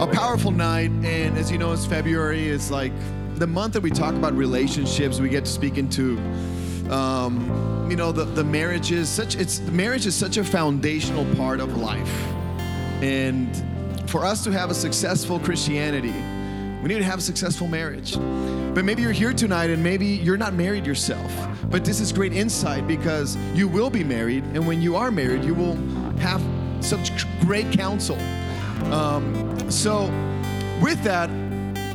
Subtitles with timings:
[0.00, 0.90] a powerful night.
[0.90, 2.48] And as you know, it's February.
[2.48, 2.92] It's like
[3.36, 5.20] the month that we talk about relationships.
[5.20, 6.18] We get to speak into,
[6.90, 11.60] um, you know, the, the marriage is such, it's marriage is such a foundational part
[11.60, 12.12] of life.
[13.02, 13.54] And
[14.10, 16.14] for us to have a successful Christianity,
[16.82, 18.14] we need to have a successful marriage.
[18.74, 21.32] But maybe you're here tonight and maybe you're not married yourself.
[21.70, 24.44] But this is great insight because you will be married.
[24.54, 25.76] And when you are married, you will
[26.18, 26.42] have
[26.80, 28.18] such great counsel.
[28.92, 30.04] Um, so,
[30.80, 31.30] with that,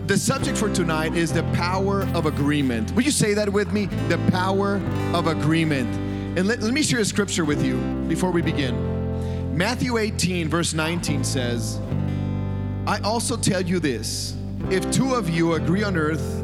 [0.08, 2.92] the subject for tonight is the power of agreement.
[2.94, 3.86] Would you say that with me?
[4.08, 4.81] The power
[5.14, 5.88] of agreement.
[6.36, 9.56] And let, let me share a scripture with you before we begin.
[9.56, 11.80] Matthew 18, verse 19 says,
[12.88, 14.36] I also tell you this
[14.72, 16.44] if two of you agree on earth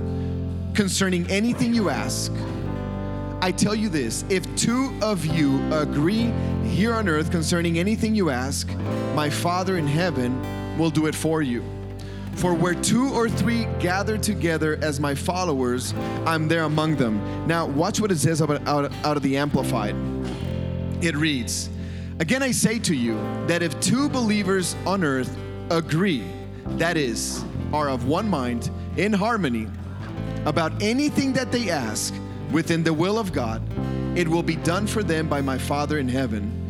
[0.75, 2.31] concerning anything you ask,
[3.41, 6.31] I tell you this if two of you agree
[6.65, 8.67] here on earth concerning anything you ask,
[9.15, 10.39] my Father in heaven
[10.77, 11.63] will do it for you.
[12.35, 15.93] For where two or three gather together as my followers,
[16.25, 17.47] I'm there among them.
[17.47, 19.95] Now, watch what it says out, out, out of the Amplified.
[21.01, 21.69] It reads
[22.19, 23.15] Again, I say to you
[23.47, 25.35] that if two believers on earth
[25.69, 26.23] agree,
[26.77, 29.67] that is, are of one mind, in harmony,
[30.45, 32.13] about anything that they ask
[32.51, 33.61] within the will of God,
[34.17, 36.64] it will be done for them by my Father in heaven.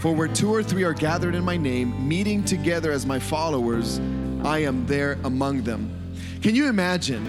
[0.00, 3.98] For where two or three are gathered in my name, meeting together as my followers,
[4.42, 5.94] I am there among them.
[6.40, 7.26] Can you imagine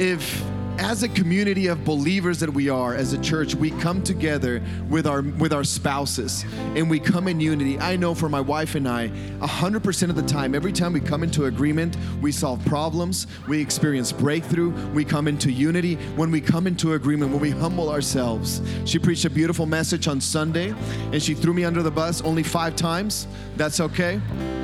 [0.00, 0.42] if
[0.78, 5.06] as a community of believers that we are as a church we come together with
[5.06, 6.44] our with our spouses
[6.76, 7.78] and we come in unity.
[7.80, 11.22] I know for my wife and i 100% of the time every time we come
[11.22, 15.96] into agreement we solve problems we experience breakthrough we come into unity.
[16.16, 18.62] When we come into agreement when we humble ourselves.
[18.84, 20.74] She preached a beautiful message on sunday
[21.12, 23.26] and she threw me under the bus only five times.
[23.56, 24.20] That's okay.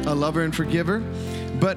[0.06, 1.00] I love her and forgive her.
[1.58, 1.76] But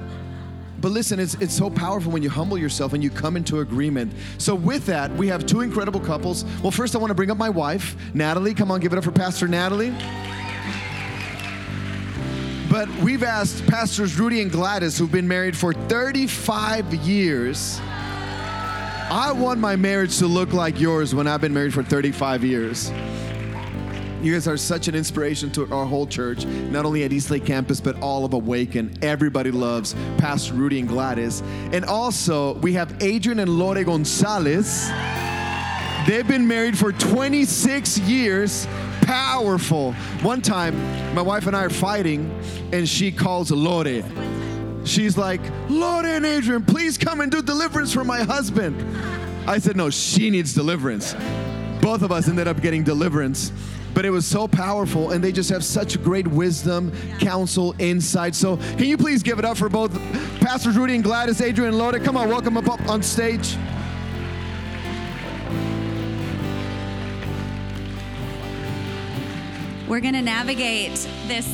[0.80, 4.12] but listen, it's, it's so powerful when you humble yourself and you come into agreement.
[4.38, 6.44] So, with that, we have two incredible couples.
[6.62, 8.54] Well, first, I want to bring up my wife, Natalie.
[8.54, 9.94] Come on, give it up for Pastor Natalie.
[12.70, 17.80] But we've asked Pastors Rudy and Gladys, who've been married for 35 years.
[17.80, 22.92] I want my marriage to look like yours when I've been married for 35 years.
[24.20, 27.80] You guys are such an inspiration to our whole church, not only at Eastlake campus,
[27.80, 28.98] but all of Awaken.
[29.00, 31.40] Everybody loves Pastor Rudy and Gladys.
[31.72, 34.90] And also, we have Adrian and Lore Gonzalez.
[36.08, 38.66] They've been married for 26 years.
[39.02, 39.92] Powerful.
[40.22, 40.74] One time,
[41.14, 42.28] my wife and I are fighting,
[42.72, 44.02] and she calls Lore.
[44.84, 48.84] She's like, Lore and Adrian, please come and do deliverance for my husband.
[49.48, 51.14] I said, No, she needs deliverance.
[51.80, 53.52] Both of us ended up getting deliverance
[53.94, 58.34] but it was so powerful and they just have such great wisdom counsel insight.
[58.34, 59.92] So can you please give it up for both
[60.40, 61.98] pastors rudy and gladys adrian and Lore?
[61.98, 63.56] come on welcome up, up on stage.
[69.88, 70.92] We're going to navigate
[71.26, 71.46] this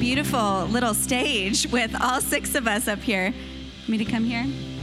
[0.00, 3.34] beautiful little stage with all six of us up here.
[3.86, 4.73] Me to come here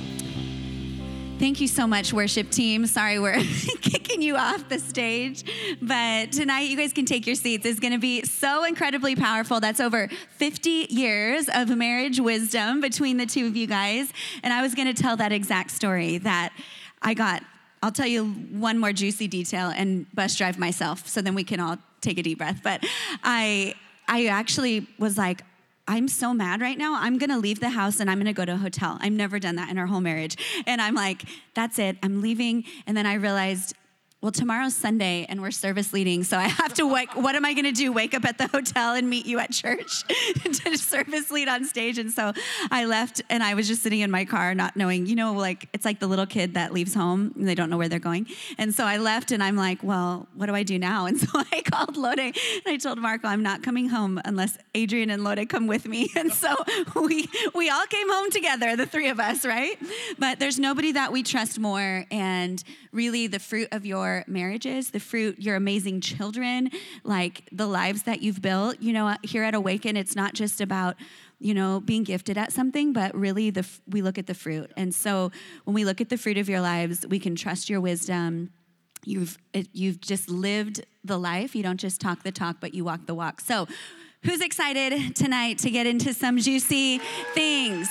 [1.42, 2.86] Thank you so much, worship team.
[2.86, 3.34] Sorry, we're
[3.82, 5.44] kicking you off the stage.
[5.82, 7.66] But tonight, you guys can take your seats.
[7.66, 9.60] It's going to be so incredibly powerful.
[9.60, 10.08] That's over
[10.38, 14.14] 50 years of marriage wisdom between the two of you guys.
[14.44, 16.54] And I was going to tell that exact story that
[17.02, 17.42] I got.
[17.82, 21.60] I'll tell you one more juicy detail and bus drive myself so then we can
[21.60, 22.60] all take a deep breath.
[22.64, 22.86] But
[23.24, 23.74] I
[24.08, 25.42] I actually was like,
[25.88, 26.96] I'm so mad right now.
[27.00, 28.98] I'm gonna leave the house and I'm gonna go to a hotel.
[29.02, 30.38] I've never done that in our whole marriage.
[30.66, 31.24] And I'm like,
[31.54, 32.64] that's it, I'm leaving.
[32.88, 33.76] And then I realized
[34.22, 37.16] well, tomorrow's Sunday and we're service leading, so I have to wake.
[37.16, 37.92] What am I going to do?
[37.92, 40.04] Wake up at the hotel and meet you at church
[40.44, 41.98] to service lead on stage?
[41.98, 42.32] And so
[42.70, 45.08] I left, and I was just sitting in my car, not knowing.
[45.08, 47.80] You know, like it's like the little kid that leaves home and they don't know
[47.80, 48.28] where they're going.
[48.60, 51.08] And so I left, and I'm like, well, what do I do now?
[51.08, 52.36] And so I called Lore and
[52.68, 56.10] I told Marco, I'm not coming home unless Adrian and Lore come with me.
[56.22, 56.56] And so
[56.96, 59.76] we we all came home together, the three of us, right?
[60.20, 64.92] But there's nobody that we trust more, and really the fruit of your your marriages,
[64.92, 66.70] the fruit, your amazing children,
[67.04, 68.82] like the lives that you've built.
[68.82, 70.96] You know, here at Awaken, it's not just about
[71.40, 74.72] you know, being gifted at something, but really the we look at the fruit.
[74.78, 75.32] And so
[75.64, 78.52] when we look at the fruit of your lives, we can trust your wisdom.
[79.06, 79.40] You've
[79.74, 81.56] you've just lived the life.
[81.56, 83.42] You don't just talk the talk, but you walk the walk.
[83.42, 83.68] So,
[84.24, 87.00] who's excited tonight to get into some juicy
[87.34, 87.90] things?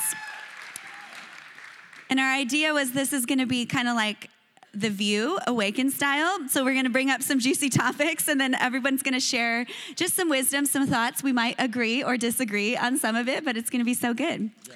[2.08, 4.30] And our idea was this is going to be kind of like
[4.72, 6.48] the View Awaken style.
[6.48, 9.66] So we're going to bring up some juicy topics and then everyone's going to share
[9.96, 11.22] just some wisdom, some thoughts.
[11.22, 14.14] We might agree or disagree on some of it, but it's going to be so
[14.14, 14.50] good.
[14.68, 14.74] Yeah.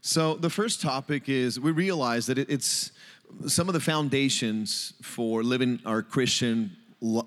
[0.00, 2.92] So the first topic is we realize that it's
[3.46, 6.76] some of the foundations for living our Christian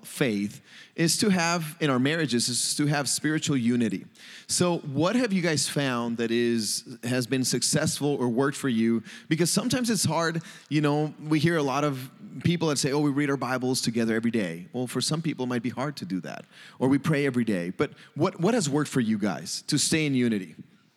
[0.02, 0.60] faith
[0.96, 4.04] is to have in our marriages is to have spiritual unity.
[4.48, 9.02] So what have you guys found that is has been successful or worked for you?
[9.28, 12.10] Because sometimes it's hard you know we hear a lot of
[12.42, 14.66] people that say oh we read our bibles together every day.
[14.72, 16.44] Well for some people it might be hard to do that.
[16.78, 17.70] Or we pray every day.
[17.70, 20.56] But what what has worked for you guys to stay in unity?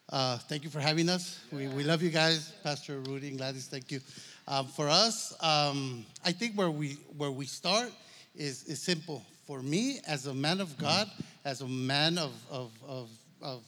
[0.09, 1.39] Uh, thank you for having us.
[1.51, 3.67] We, we love you guys pastor rudy and gladys.
[3.67, 4.01] Thank you.
[4.45, 7.93] Um, for us um, i think where we where we start
[8.35, 9.23] is, is simple.
[9.45, 11.09] For me, as a man of God,
[11.45, 13.09] as a man of, of, of,
[13.41, 13.63] of,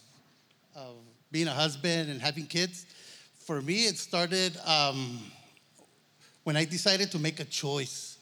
[0.76, 0.96] of
[1.32, 2.86] being a husband and having kids,
[3.46, 5.20] for me, it started um,
[6.44, 8.18] when I decided to make a choice.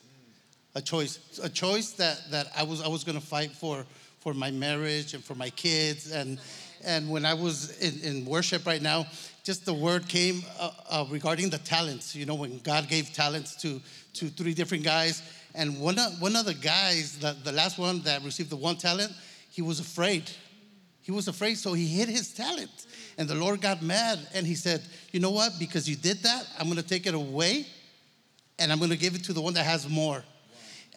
[0.76, 3.86] A choice, a choice that, that I was, I was gonna fight for,
[4.22, 6.12] for my marriage and for my kids.
[6.12, 6.40] And,
[6.84, 9.06] and when I was in, in worship right now,
[9.44, 12.16] just the word came uh, uh, regarding the talents.
[12.16, 13.80] You know, when God gave talents to,
[14.14, 15.22] to three different guys,
[15.56, 18.76] and one of, one of the guys, the, the last one that received the one
[18.76, 19.12] talent,
[19.50, 20.30] he was afraid.
[21.02, 22.88] He was afraid, so he hid his talent.
[23.18, 25.54] And the Lord got mad and he said, You know what?
[25.60, 27.68] Because you did that, I'm gonna take it away
[28.58, 30.24] and I'm gonna give it to the one that has more.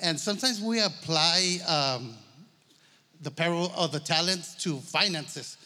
[0.01, 2.15] And sometimes we apply um,
[3.21, 5.57] the peril of the talents to finances,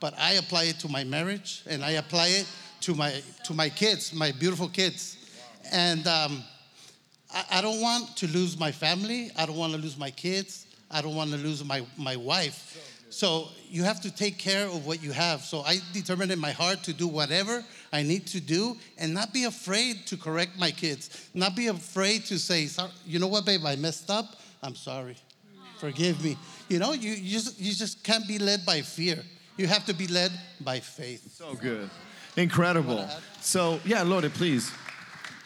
[0.00, 2.46] but I apply it to my marriage and I apply it
[2.82, 5.16] to my, to my kids, my beautiful kids.
[5.72, 6.44] And um,
[7.32, 9.30] I, I don't want to lose my family.
[9.36, 10.66] I don't want to lose my kids.
[10.90, 12.96] I don't want to lose my, my wife.
[13.10, 15.42] So you have to take care of what you have.
[15.42, 19.32] So I determined in my heart to do whatever I need to do and not
[19.32, 21.28] be afraid to correct my kids.
[21.34, 22.68] Not be afraid to say,
[23.06, 24.36] you know what, babe, I messed up.
[24.62, 25.16] I'm sorry.
[25.78, 26.36] Forgive me.
[26.68, 29.22] You know, you, you, just, you just can't be led by fear.
[29.56, 31.32] You have to be led by faith.
[31.32, 31.88] So good.
[32.36, 33.08] Incredible.
[33.40, 34.70] So, yeah, Lord, please.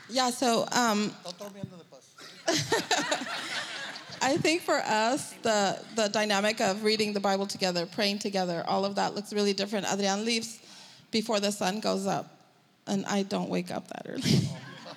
[0.09, 2.15] Yeah, so um, don't throw me under the bus.
[4.23, 8.85] I think for us, the the dynamic of reading the Bible together, praying together, all
[8.85, 9.87] of that looks really different.
[9.93, 10.61] Adrian leaves
[11.11, 12.31] before the sun goes up,
[12.87, 14.49] and I don't wake up that early.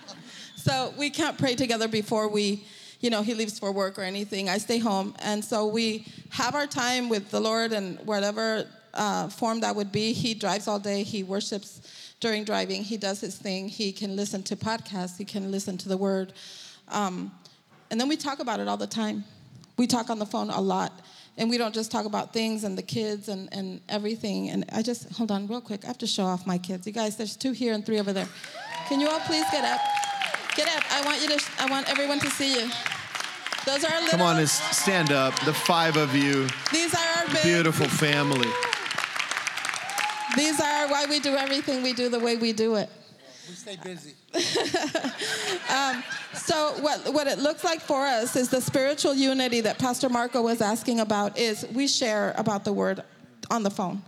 [0.55, 2.63] so we can't pray together before we,
[2.99, 4.47] you know, he leaves for work or anything.
[4.47, 9.29] I stay home, and so we have our time with the Lord and whatever uh,
[9.29, 10.13] form that would be.
[10.13, 11.01] He drives all day.
[11.01, 11.81] He worships
[12.25, 12.83] during driving.
[12.83, 13.69] He does his thing.
[13.69, 15.15] He can listen to podcasts.
[15.15, 16.33] He can listen to the word.
[16.87, 17.31] Um,
[17.91, 19.23] and then we talk about it all the time.
[19.77, 20.91] We talk on the phone a lot.
[21.37, 24.49] And we don't just talk about things and the kids and, and everything.
[24.49, 25.83] And I just, hold on real quick.
[25.83, 26.87] I have to show off my kids.
[26.87, 28.27] You guys, there's two here and three over there.
[28.87, 29.81] Can you all please get up?
[30.55, 30.83] Get up.
[30.91, 32.71] I want you to, I want everyone to see you.
[33.67, 34.17] Those are our little.
[34.17, 35.39] Come on, stand up.
[35.41, 36.47] The five of you.
[36.71, 38.49] These are our big, beautiful family.
[40.35, 42.89] These are why we do everything we do the way we do it.
[43.47, 44.13] We stay busy.
[45.69, 50.09] um, so what, what it looks like for us is the spiritual unity that Pastor
[50.09, 53.03] Marco was asking about is we share about the word
[53.51, 54.01] on the phone.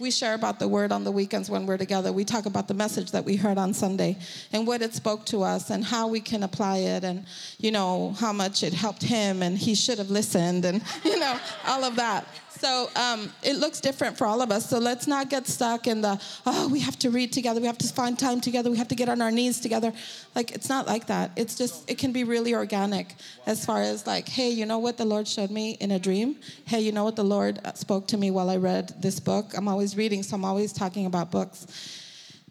[0.00, 2.10] We share about the word on the weekends when we're together.
[2.10, 4.16] We talk about the message that we heard on Sunday
[4.50, 7.26] and what it spoke to us and how we can apply it and,
[7.58, 11.38] you know, how much it helped him and he should have listened and, you know,
[11.66, 12.26] all of that.
[12.60, 14.68] So um, it looks different for all of us.
[14.68, 17.78] So let's not get stuck in the, oh, we have to read together, we have
[17.78, 19.94] to find time together, we have to get on our knees together.
[20.34, 21.30] Like, it's not like that.
[21.36, 23.14] It's just, it can be really organic
[23.46, 26.36] as far as like, hey, you know what the Lord showed me in a dream?
[26.66, 29.56] Hey, you know what the Lord spoke to me while I read this book?
[29.56, 31.66] I'm always reading, so I'm always talking about books.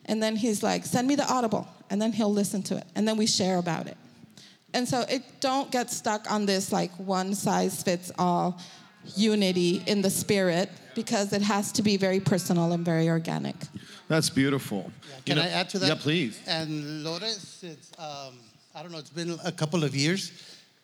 [0.06, 1.68] And then he's like, send me the audible.
[1.92, 2.86] And then he'll listen to it.
[2.96, 3.98] And then we share about it.
[4.74, 8.60] And so it don't get stuck on this like one size fits all
[9.16, 13.56] unity in the spirit because it has to be very personal and very organic.
[14.08, 14.92] That's beautiful.
[14.92, 15.88] Yeah, can you know, I add to that?
[15.88, 16.42] Yeah, please.
[16.48, 18.34] And Lourdes, it's, um,
[18.76, 20.32] I don't know, it's been a couple of years.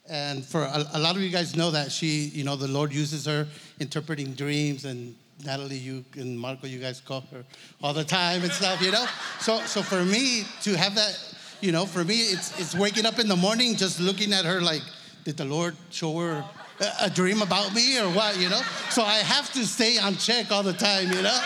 [0.07, 2.93] And for a, a, lot of you guys know that she, you know, the Lord
[2.93, 3.47] uses her
[3.79, 7.43] interpreting dreams and Natalie, you and Marco, you guys call her
[7.81, 9.05] all the time and stuff, you know?
[9.39, 13.19] So, so for me to have that, you know, for me, it's, it's waking up
[13.19, 14.81] in the morning just looking at her like,
[15.23, 16.45] did the Lord show her
[17.01, 18.61] a dream about me or what, you know?
[18.89, 21.39] So I have to stay on check all the time, you know?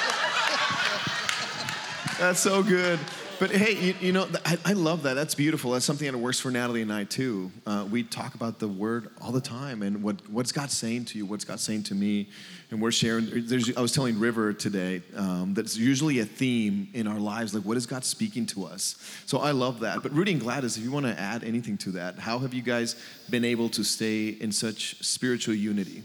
[2.19, 2.99] That's so good.
[3.39, 5.13] But hey, you, you know, I, I, love that.
[5.13, 5.71] That's beautiful.
[5.71, 7.51] That's something that works for Natalie and I too.
[7.65, 11.17] Uh, we talk about the word all the time and what, what's God saying to
[11.17, 12.27] you, what's God saying to me.
[12.71, 16.87] And we're sharing, there's, I was telling River today um, that it's usually a theme
[16.93, 18.95] in our lives, like what is God speaking to us?
[19.25, 20.03] So I love that.
[20.03, 22.61] But Rudy and Gladys, if you want to add anything to that, how have you
[22.61, 22.95] guys
[23.27, 26.03] been able to stay in such spiritual unity?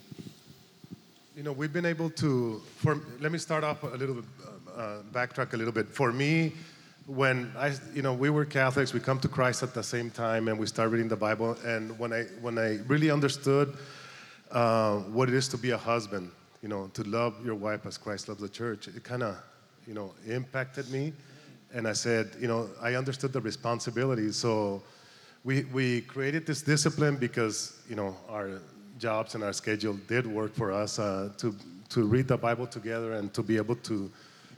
[1.36, 4.24] You know, we've been able to, for, let me start off a little bit,
[4.74, 5.88] uh, backtrack a little bit.
[5.88, 6.52] For me,
[7.06, 10.48] when I, you know, we were Catholics, we come to Christ at the same time,
[10.48, 11.58] and we start reading the Bible.
[11.66, 13.76] And when I, when I really understood
[14.50, 16.30] uh, what it is to be a husband,
[16.64, 19.36] you know, to love your wife as Christ loves the church, it kind of,
[19.86, 21.12] you know, impacted me.
[21.74, 24.32] And I said, you know, I understood the responsibility.
[24.32, 24.82] So
[25.44, 28.62] we, we created this discipline because, you know, our
[28.98, 31.54] jobs and our schedule did work for us uh, to,
[31.90, 34.10] to read the Bible together and to be able to,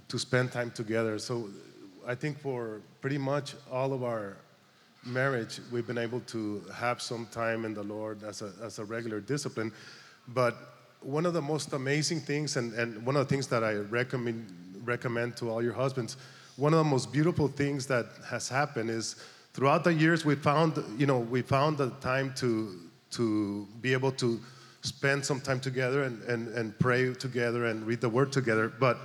[0.06, 1.18] to spend time together.
[1.18, 1.48] So
[2.06, 4.36] I think for pretty much all of our
[5.04, 8.84] marriage, we've been able to have some time in the Lord as a, as a
[8.84, 9.72] regular discipline.
[10.28, 10.56] But
[11.06, 14.52] one of the most amazing things, and, and one of the things that I recommend,
[14.84, 16.16] recommend to all your husbands,
[16.56, 19.14] one of the most beautiful things that has happened is
[19.54, 22.80] throughout the years we found, you know, we found the time to,
[23.12, 24.40] to be able to
[24.82, 28.68] spend some time together and, and, and pray together and read the word together.
[28.68, 28.98] But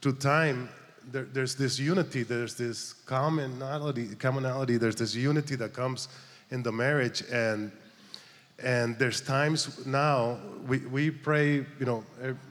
[0.00, 0.70] through time,
[1.12, 6.08] there, there's this unity, there's this commonality, commonality, there's this unity that comes
[6.50, 7.22] in the marriage.
[7.30, 7.72] And,
[8.62, 12.04] and there's times now we, we pray, you know,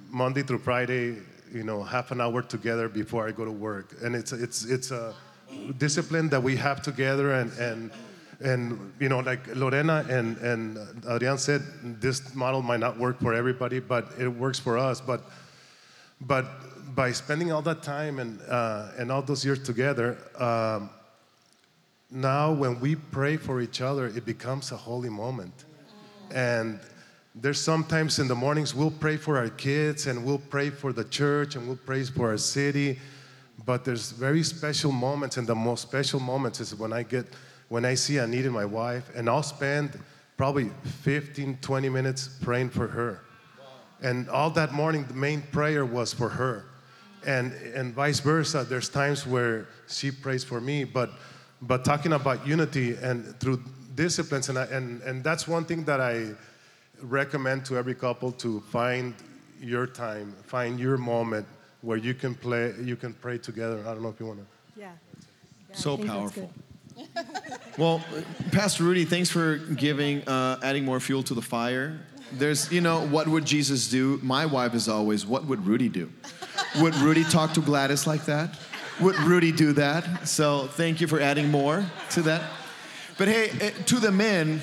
[0.09, 1.17] Monday through Friday,
[1.53, 3.95] you know, half an hour together before I go to work.
[4.01, 5.13] And it's, it's, it's a
[5.77, 7.33] discipline that we have together.
[7.33, 7.91] And, and,
[8.39, 10.77] and you know, like Lorena and, and
[11.09, 11.61] Adrian said,
[11.99, 15.01] this model might not work for everybody, but it works for us.
[15.01, 15.23] But,
[16.21, 16.45] but
[16.95, 20.89] by spending all that time and, uh, and all those years together, um,
[22.11, 25.64] now when we pray for each other, it becomes a holy moment.
[26.35, 26.81] And
[27.33, 31.05] there's sometimes in the mornings we'll pray for our kids and we'll pray for the
[31.05, 32.99] church and we'll pray for our city.
[33.65, 37.25] But there's very special moments, and the most special moments is when I get
[37.69, 39.97] when I see a need in my wife, and I'll spend
[40.37, 40.69] probably
[41.01, 43.21] 15, 20 minutes praying for her.
[44.03, 46.65] And all that morning, the main prayer was for her
[47.25, 48.65] and and vice versa.
[48.65, 51.11] There's times where she prays for me, but
[51.61, 53.63] but talking about unity and through
[53.95, 56.35] disciplines, and I, and and that's one thing that I
[57.01, 59.13] recommend to every couple to find
[59.61, 61.47] your time, find your moment
[61.81, 63.81] where you can play, you can pray together.
[63.81, 64.45] I don't know if you want to.
[64.79, 64.91] Yeah.
[65.69, 66.51] yeah so powerful.
[67.77, 68.03] well,
[68.51, 71.99] Pastor Rudy, thanks for giving, uh, adding more fuel to the fire.
[72.31, 74.19] There's, you know, what would Jesus do?
[74.23, 76.11] My wife is always, what would Rudy do?
[76.79, 78.57] Would Rudy talk to Gladys like that?
[79.01, 80.27] Would Rudy do that?
[80.27, 82.43] So thank you for adding more to that.
[83.17, 84.61] But hey, eh, to the men,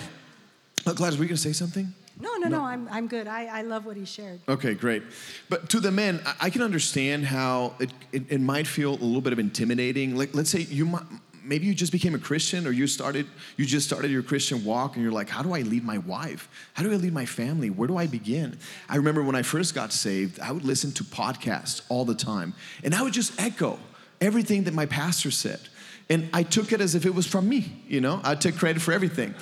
[0.87, 1.93] oh, Gladys, were you going to say something?
[2.21, 3.27] No, no, no, no, I'm, I'm good.
[3.27, 4.41] I, I love what he shared.
[4.47, 5.03] Okay, great.
[5.49, 9.03] But to the men, I, I can understand how it, it, it, might feel a
[9.03, 10.15] little bit of intimidating.
[10.17, 11.03] Like, let's say you might,
[11.43, 14.95] maybe you just became a Christian or you started you just started your Christian walk
[14.95, 16.49] and you're like, how do I lead my wife?
[16.75, 17.71] How do I lead my family?
[17.71, 18.59] Where do I begin?
[18.89, 22.55] I remember when I first got saved, I would listen to podcasts all the time
[22.85, 23.79] and I would just echo
[24.21, 25.61] everything that my pastor said.
[26.09, 28.21] And I took it as if it was from me, you know?
[28.25, 29.35] I took credit for everything.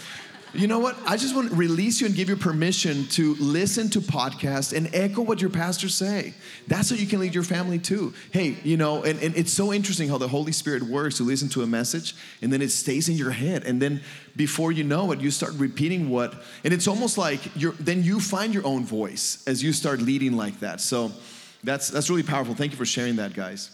[0.52, 0.96] You know what?
[1.06, 4.92] I just want to release you and give you permission to listen to podcasts and
[4.92, 6.34] echo what your pastors say.
[6.66, 8.14] That's how you can lead your family too.
[8.32, 11.20] Hey, you know, and, and it's so interesting how the Holy Spirit works.
[11.20, 13.62] You listen to a message and then it stays in your head.
[13.64, 14.00] And then
[14.34, 18.18] before you know it, you start repeating what, and it's almost like you're, then you
[18.18, 20.80] find your own voice as you start leading like that.
[20.80, 21.12] So
[21.62, 22.56] that's, that's really powerful.
[22.56, 23.70] Thank you for sharing that, guys.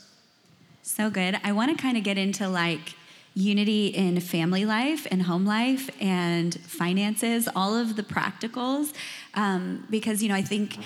[0.88, 1.36] So good.
[1.42, 2.94] I want to kind of get into like,
[3.34, 8.94] unity in family life and home life and finances, all of the practicals.
[9.34, 10.78] Um, because, you know, I think.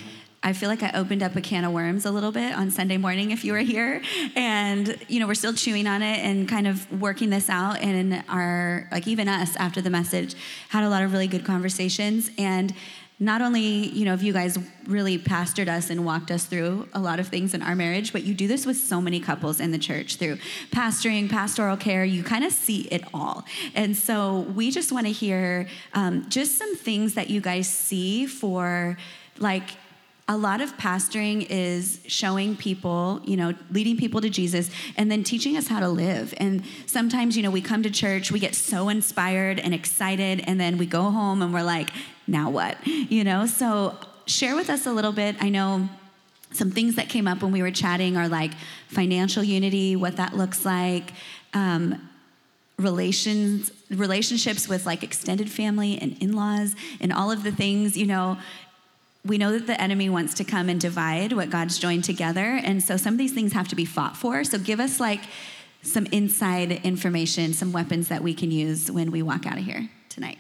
[0.43, 2.97] I feel like I opened up a can of worms a little bit on Sunday
[2.97, 4.01] morning if you were here.
[4.35, 7.79] And, you know, we're still chewing on it and kind of working this out.
[7.81, 10.35] And our, like, even us after the message
[10.71, 12.31] had a lot of really good conversations.
[12.39, 12.73] And
[13.23, 16.99] not only, you know, have you guys really pastored us and walked us through a
[16.99, 19.73] lot of things in our marriage, but you do this with so many couples in
[19.73, 20.39] the church through
[20.73, 22.03] pastoring, pastoral care.
[22.03, 23.45] You kind of see it all.
[23.75, 28.25] And so we just want to hear um, just some things that you guys see
[28.25, 28.97] for
[29.39, 29.69] like
[30.31, 35.25] a lot of pastoring is showing people, you know, leading people to Jesus and then
[35.25, 36.33] teaching us how to live.
[36.37, 40.61] And sometimes, you know, we come to church, we get so inspired and excited, and
[40.61, 41.91] then we go home and we're like,
[42.29, 42.87] now what?
[42.87, 43.97] You know, so
[44.27, 45.35] share with us a little bit.
[45.41, 45.89] I know
[46.53, 48.53] some things that came up when we were chatting are like
[48.87, 51.13] financial unity, what that looks like,
[51.55, 52.09] um,
[52.79, 57.97] relations, relationships with like extended family and in-laws, and all of the things.
[57.97, 58.39] You know,
[59.25, 62.83] we know that the enemy wants to come and divide what God's joined together, and
[62.83, 64.45] so some of these things have to be fought for.
[64.45, 65.21] So give us like
[65.83, 69.89] some inside information, some weapons that we can use when we walk out of here
[70.09, 70.39] tonight.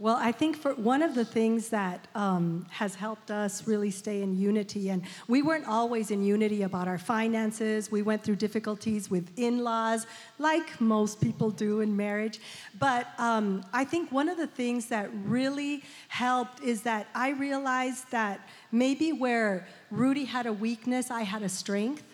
[0.00, 4.22] Well, I think for one of the things that um, has helped us really stay
[4.22, 7.92] in unity, and we weren't always in unity about our finances.
[7.92, 10.06] We went through difficulties with in laws,
[10.38, 12.40] like most people do in marriage.
[12.78, 18.10] But um, I think one of the things that really helped is that I realized
[18.10, 22.09] that maybe where Rudy had a weakness, I had a strength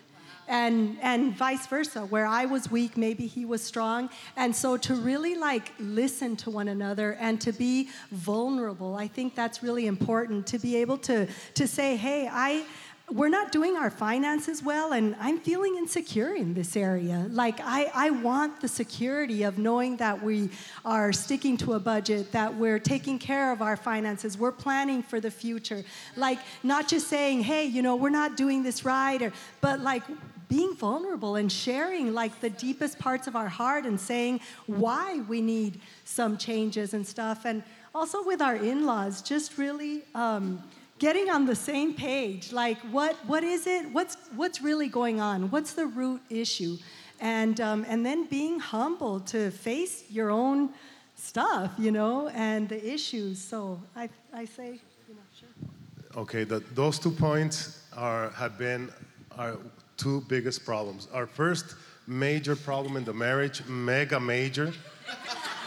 [0.47, 2.01] and and vice versa.
[2.05, 4.09] Where i was weak maybe he was strong.
[4.35, 9.35] And so to really like listen to one another and to be vulnerable i think
[9.35, 10.47] that's really important.
[10.47, 12.65] To be able to to say hey i
[13.09, 17.25] we're not doing our finances well and i'm feeling insecure in this area.
[17.29, 20.49] Like I, I want the security of knowing that we
[20.83, 25.21] are sticking to a budget that we're taking care of our finances we're planning for
[25.21, 25.85] the future.
[26.17, 30.03] Like not just saying hey you know we're not doing this right or but like
[30.47, 35.41] being vulnerable and sharing like the deepest parts of our heart and saying why we
[35.41, 37.45] need some changes and stuff.
[37.45, 37.63] And
[37.93, 40.63] also with our in-laws just really um,
[40.99, 43.89] getting on the same page like what what is it?
[43.91, 45.49] What's what's really going on?
[45.49, 46.77] What's the root issue?
[47.19, 50.69] And um, and then being humble to face your own
[51.15, 53.41] stuff you know and the issues.
[53.41, 56.21] So i i say you know sure.
[56.21, 58.91] Okay, the, those two points are have been
[59.37, 59.57] our
[59.97, 61.07] two biggest problems.
[61.13, 61.75] Our first
[62.07, 64.71] major problem in the marriage, mega major,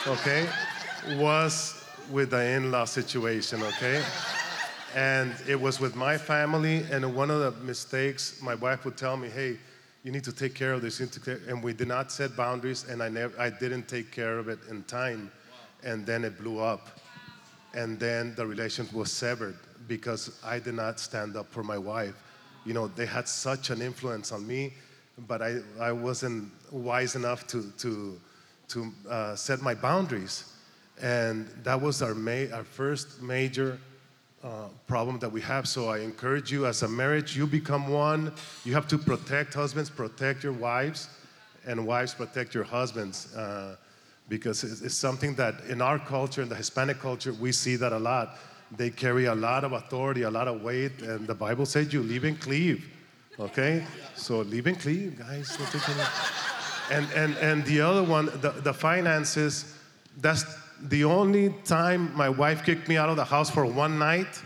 [0.07, 0.49] okay,
[1.17, 4.03] was with the in-law situation, okay?
[4.95, 9.17] And it was with my family, and one of the mistakes, my wife would tell
[9.17, 9.59] me, hey,
[10.03, 12.11] you need to take care of this, you need to take-" and we did not
[12.11, 15.31] set boundaries, and I never, I didn't take care of it in time,
[15.85, 17.01] and then it blew up
[17.75, 22.15] and then the relation was severed because I did not stand up for my wife.
[22.65, 24.75] You know, they had such an influence on me,
[25.27, 28.21] but I, I wasn't wise enough to, to,
[28.69, 30.53] to uh, set my boundaries.
[31.03, 33.79] And that was our, ma- our first major
[34.43, 35.69] uh, problem that we have.
[35.69, 38.33] So I encourage you as a marriage, you become one.
[38.65, 41.09] You have to protect husbands, protect your wives,
[41.67, 43.35] and wives protect your husbands.
[43.35, 43.77] Uh,
[44.29, 47.93] because it's, it's something that in our culture, in the Hispanic culture, we see that
[47.93, 48.39] a lot.
[48.77, 52.03] They carry a lot of authority, a lot of weight, and the Bible says you
[52.03, 52.89] leave and cleave.
[53.39, 53.85] Okay?
[54.15, 55.59] So leave and cleave, guys.
[56.91, 59.77] And, and, and the other one, the, the finances,
[60.19, 60.45] that's
[60.83, 64.43] the only time my wife kicked me out of the house for one night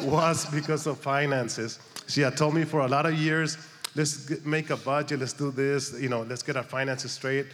[0.00, 1.78] was because of finances.
[2.08, 3.56] She had told me for a lot of years,
[3.94, 7.46] let's get, make a budget, let's do this, you know, let's get our finances straight.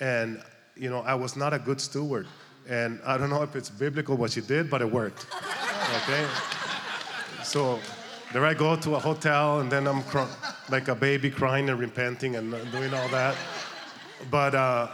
[0.00, 0.42] And,
[0.76, 2.26] you know, I was not a good steward.
[2.68, 5.26] And I don't know if it's biblical what she did, but it worked.
[6.02, 6.26] Okay?
[7.42, 7.78] So
[8.32, 10.32] there I go to a hotel, and then I'm cr-
[10.70, 13.36] like a baby crying and repenting and doing all that.
[14.30, 14.88] But, uh,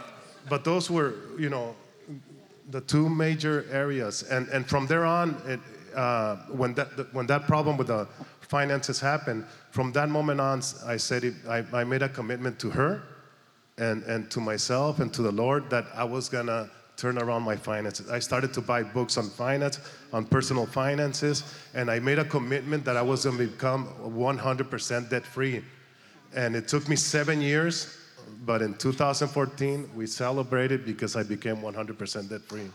[0.49, 1.75] but those were, you know,
[2.69, 4.23] the two major areas.
[4.23, 5.59] And, and from there on, it,
[5.95, 8.07] uh, when, that, when that problem with the
[8.41, 12.69] finances happened, from that moment on, I said it, I, I made a commitment to
[12.69, 13.03] her
[13.77, 16.69] and, and to myself and to the Lord that I was gonna
[17.01, 18.11] turn around my finances.
[18.11, 19.79] I started to buy books on finance,
[20.13, 25.25] on personal finances, and I made a commitment that I was gonna become 100% debt
[25.25, 25.63] free.
[26.35, 27.97] And it took me seven years,
[28.45, 32.69] but in 2014, we celebrated because I became 100% debt free.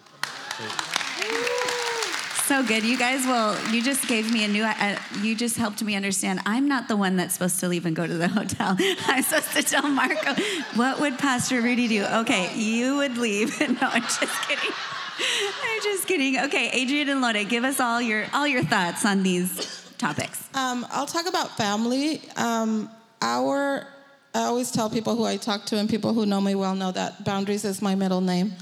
[2.46, 2.84] So good.
[2.84, 6.38] You guys will, you just gave me a new, uh, you just helped me understand
[6.46, 8.76] I'm not the one that's supposed to leave and go to the hotel.
[8.78, 10.40] I'm supposed to tell Marco,
[10.76, 12.04] what would Pastor Rudy do?
[12.04, 13.58] Okay, you would leave.
[13.60, 14.70] no, I'm just kidding.
[15.64, 16.38] I'm just kidding.
[16.44, 20.48] Okay, Adrian and Lore, give us all your all your thoughts on these topics.
[20.54, 22.22] Um, I'll talk about family.
[22.36, 22.88] Um,
[23.22, 23.88] our,
[24.36, 26.92] I always tell people who I talk to and people who know me well know
[26.92, 28.52] that boundaries is my middle name.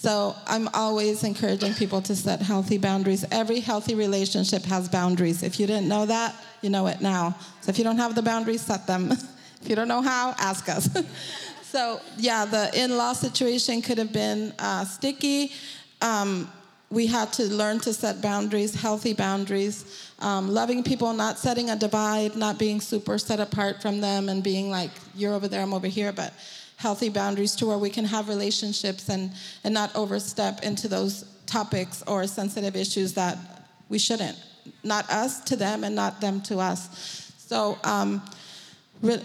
[0.00, 3.22] So I'm always encouraging people to set healthy boundaries.
[3.30, 5.42] Every healthy relationship has boundaries.
[5.42, 7.36] If you didn't know that, you know it now.
[7.60, 9.12] So if you don't have the boundaries, set them.
[9.62, 10.88] if you don't know how, ask us.
[11.64, 15.52] so yeah, the in-law situation could have been uh, sticky.
[16.00, 16.50] Um,
[16.88, 21.76] we had to learn to set boundaries, healthy boundaries, um, loving people, not setting a
[21.76, 25.74] divide, not being super set apart from them and being like, you're over there, I'm
[25.74, 26.32] over here, but
[26.80, 29.30] healthy boundaries to where we can have relationships and,
[29.64, 33.36] and not overstep into those topics or sensitive issues that
[33.90, 34.38] we shouldn't.
[34.82, 37.32] not us to them and not them to us.
[37.38, 38.22] So, um,
[39.02, 39.22] re-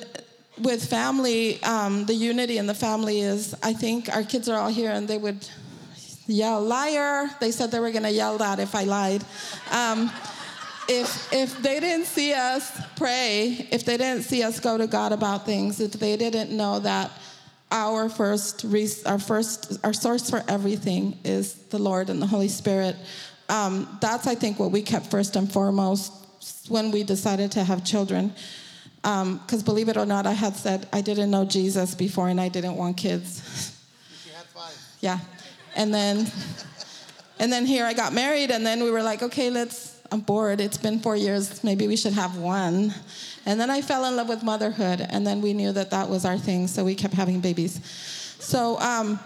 [0.58, 4.70] with family, um, the unity in the family is, I think our kids are all
[4.70, 5.48] here and they would
[6.28, 7.28] yell, liar.
[7.40, 9.24] They said they were going to yell that if I lied.
[9.72, 10.12] Um,
[10.88, 15.12] if, if they didn't see us pray, if they didn't see us go to God
[15.12, 17.12] about things, if they didn't know that
[17.76, 18.66] our first,
[19.06, 22.96] our first, our source for everything is the Lord and the Holy Spirit,
[23.50, 26.12] um, that's, I think, what we kept first and foremost
[26.70, 28.34] when we decided to have children.
[29.02, 32.50] Because believe it or not, I had said I didn't know Jesus before and I
[32.50, 33.78] didn't want kids.
[35.02, 35.20] Yeah.
[35.76, 36.32] And then
[37.38, 40.62] and then here I got married and then we were like, okay, let's I'm bored.
[40.62, 41.64] It's been 4 years.
[41.64, 42.94] Maybe we should have one.
[43.46, 46.26] And then I fell in love with motherhood and then we knew that that was
[46.26, 47.80] our thing, so we kept having babies.
[48.40, 49.20] So um,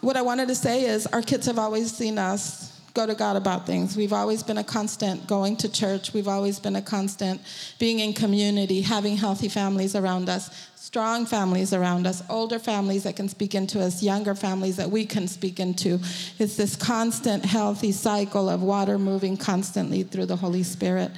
[0.00, 3.36] what I wanted to say is our kids have always seen us go to God
[3.36, 3.96] about things.
[3.96, 6.12] We've always been a constant going to church.
[6.12, 7.40] We've always been a constant
[7.80, 13.16] being in community, having healthy families around us, strong families around us, older families that
[13.16, 15.98] can speak into us, younger families that we can speak into.
[16.38, 21.10] It's this constant healthy cycle of water moving constantly through the Holy Spirit.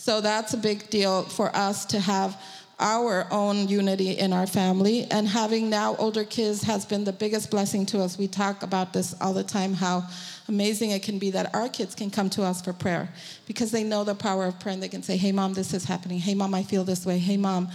[0.00, 2.42] So that's a big deal for us to have
[2.78, 5.04] our own unity in our family.
[5.10, 8.16] And having now older kids has been the biggest blessing to us.
[8.16, 10.04] We talk about this all the time how
[10.48, 13.10] amazing it can be that our kids can come to us for prayer
[13.46, 15.84] because they know the power of prayer and they can say, Hey, mom, this is
[15.84, 16.18] happening.
[16.18, 17.18] Hey, mom, I feel this way.
[17.18, 17.68] Hey, mom,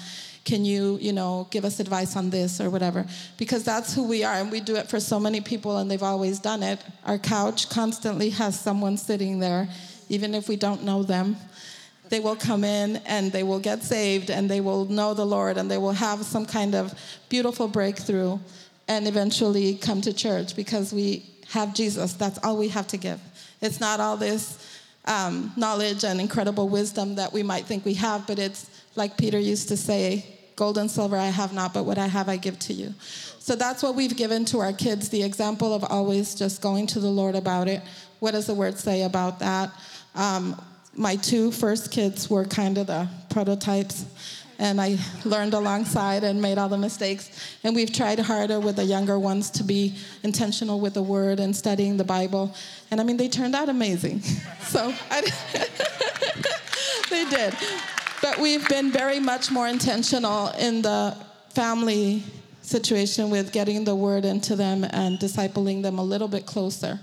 [0.46, 3.06] can you, you know, give us advice on this or whatever?
[3.38, 6.02] Because that's who we are, and we do it for so many people, and they've
[6.02, 6.80] always done it.
[7.04, 9.70] Our couch constantly has someone sitting there,
[10.10, 11.38] even if we don't know them
[12.10, 15.58] they will come in and they will get saved and they will know the Lord
[15.58, 16.94] and they will have some kind of
[17.30, 18.40] beautiful breakthrough
[18.88, 22.14] and eventually come to church because we have Jesus.
[22.14, 23.20] That's all we have to give.
[23.62, 28.28] It's not all this um, knowledge and incredible wisdom that we might think we have,
[28.28, 31.98] but it's like Peter used to say gold and silver I have not, but what
[31.98, 32.94] I have I give to you.
[33.40, 37.00] So that's what we've given to our kids the example of always just going to
[37.00, 37.82] the Lord about it.
[38.20, 39.72] What does the word say about that?
[40.16, 40.60] Um,
[40.96, 44.06] my two first kids were kind of the prototypes
[44.60, 47.30] and I learned alongside and made all the mistakes.
[47.64, 51.56] And we've tried harder with the younger ones to be intentional with the word and
[51.56, 52.56] studying the Bible.
[52.92, 54.22] And I mean, they turned out amazing.
[54.62, 55.22] so I,
[57.10, 57.54] they did.
[58.22, 61.16] But we've been very much more intentional in the
[61.50, 62.24] family
[62.62, 67.00] situation with getting the word into them and discipling them a little bit closer.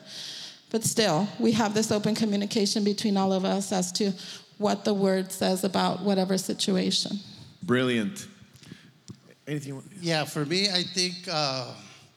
[0.72, 4.12] But still, we have this open communication between all of us as to
[4.56, 7.18] what the word says about whatever situation.
[7.62, 8.26] Brilliant.
[9.46, 9.68] Anything?
[9.68, 9.86] You want?
[10.00, 11.74] Yeah, for me, I think uh,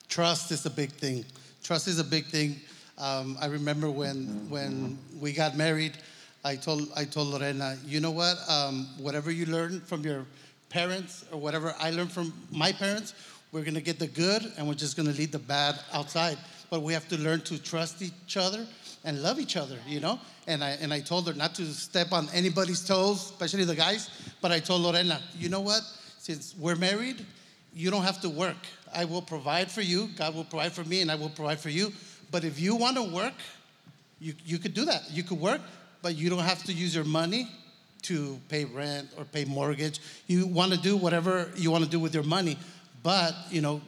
[0.07, 1.25] trust is a big thing.
[1.63, 2.55] Trust is a big thing.
[2.97, 5.97] Um, I remember when when we got married,
[6.45, 8.37] I told I told Lorena, you know what?
[8.47, 10.25] Um, whatever you learn from your
[10.69, 13.15] parents or whatever I learned from my parents,
[13.51, 16.37] we're gonna get the good and we're just gonna leave the bad outside.
[16.69, 18.65] But we have to learn to trust each other
[19.03, 20.19] and love each other, you know?
[20.47, 24.09] And I, and I told her not to step on anybody's toes, especially the guys.
[24.41, 25.81] But I told Lorena, you know what?
[26.17, 27.23] Since we're married,
[27.73, 28.57] you don't have to work.
[28.93, 30.09] I will provide for you.
[30.15, 31.91] God will provide for me, and I will provide for you.
[32.31, 33.33] But if you want to work,
[34.19, 35.03] you, you could do that.
[35.11, 35.61] You could work,
[36.01, 37.47] but you don't have to use your money
[38.03, 39.99] to pay rent or pay mortgage.
[40.27, 42.57] You want to do whatever you want to do with your money,
[43.03, 43.81] but you know,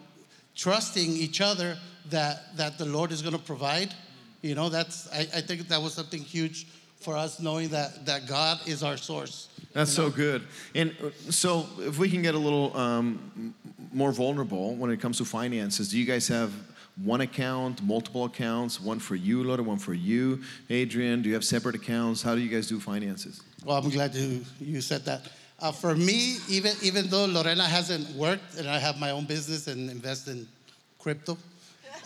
[0.58, 1.78] trusting each other
[2.10, 3.94] that that the Lord is going to provide.
[4.42, 6.68] You know, that's I, I think that was something huge
[7.00, 9.50] for us, knowing that that God is our source.
[9.74, 10.42] That's so good.
[10.74, 13.54] And uh, so, if we can get a little um,
[13.94, 16.52] more vulnerable when it comes to finances, do you guys have
[17.04, 21.22] one account, multiple accounts, one for you, Lola, one for you, Adrian?
[21.22, 22.24] Do you have separate accounts?
[22.24, 23.44] How do you guys do finances?
[23.64, 25.22] Well, I'm glad you, you said that.
[25.60, 29.68] Uh, for me, even even though Lorena hasn't worked and I have my own business
[29.68, 30.48] and invest in
[31.00, 31.38] crypto,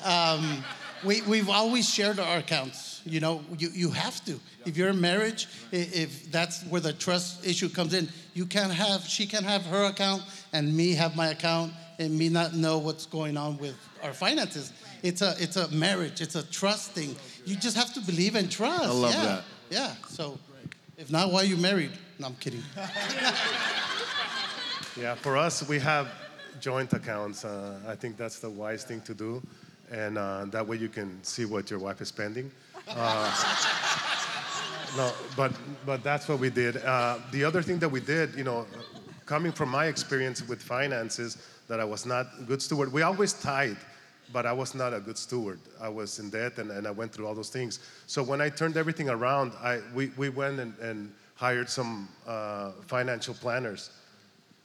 [0.05, 0.63] um,
[1.03, 3.01] we, we've always shared our accounts.
[3.05, 4.39] You know, you, you have to.
[4.65, 9.01] If you're in marriage, if that's where the trust issue comes in, you can't have,
[9.01, 13.05] she can have her account and me have my account and me not know what's
[13.05, 14.71] going on with our finances.
[15.01, 17.15] It's a, it's a marriage, it's a trust thing.
[17.45, 18.83] You just have to believe and trust.
[18.83, 19.25] I love yeah.
[19.25, 19.43] that.
[19.71, 20.37] Yeah, so
[20.97, 21.91] if not, why are you married?
[22.21, 22.63] No, I'm kidding.
[24.99, 26.09] Yeah, for us, we have
[26.59, 27.45] joint accounts.
[27.45, 29.41] Uh, I think that's the wise thing to do,
[29.89, 32.51] and uh, that way you can see what your wife is spending.
[32.89, 33.31] Uh,
[34.97, 35.53] no, but
[35.85, 36.75] but that's what we did.
[36.75, 38.67] Uh, the other thing that we did, you know,
[39.25, 41.37] coming from my experience with finances,
[41.69, 42.91] that I was not a good steward.
[42.91, 43.77] We always tithe,
[44.33, 45.61] but I was not a good steward.
[45.79, 47.79] I was in debt and, and I went through all those things.
[48.07, 52.69] So when I turned everything around, I, we, we went and, and hired some uh,
[52.85, 53.89] financial planners.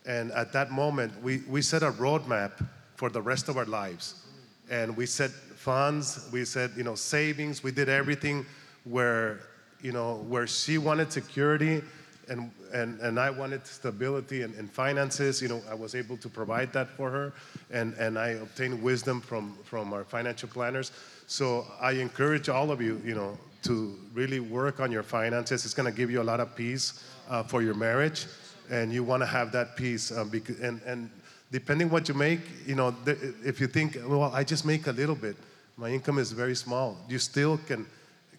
[0.04, 2.52] And at that moment, we, we set a roadmap
[2.96, 4.26] for the rest of our lives.
[4.70, 8.44] And we set funds, we set, you know, savings, we did everything
[8.84, 9.40] where,
[9.80, 11.82] you know, where she wanted security
[12.28, 16.28] and, and, and I wanted stability and, and finances, you know, I was able to
[16.28, 17.32] provide that for her.
[17.70, 20.92] And, and I obtained wisdom from, from our financial planners.
[21.26, 25.64] So I encourage all of you, you know, to really work on your finances.
[25.64, 28.26] It's going to give you a lot of peace uh, for your marriage
[28.70, 30.10] and you want to have that peace.
[30.10, 31.10] Um, because, and, and
[31.52, 34.92] depending what you make, you know, th- if you think, well, I just make a
[34.92, 35.36] little bit,
[35.76, 37.86] my income is very small, you still can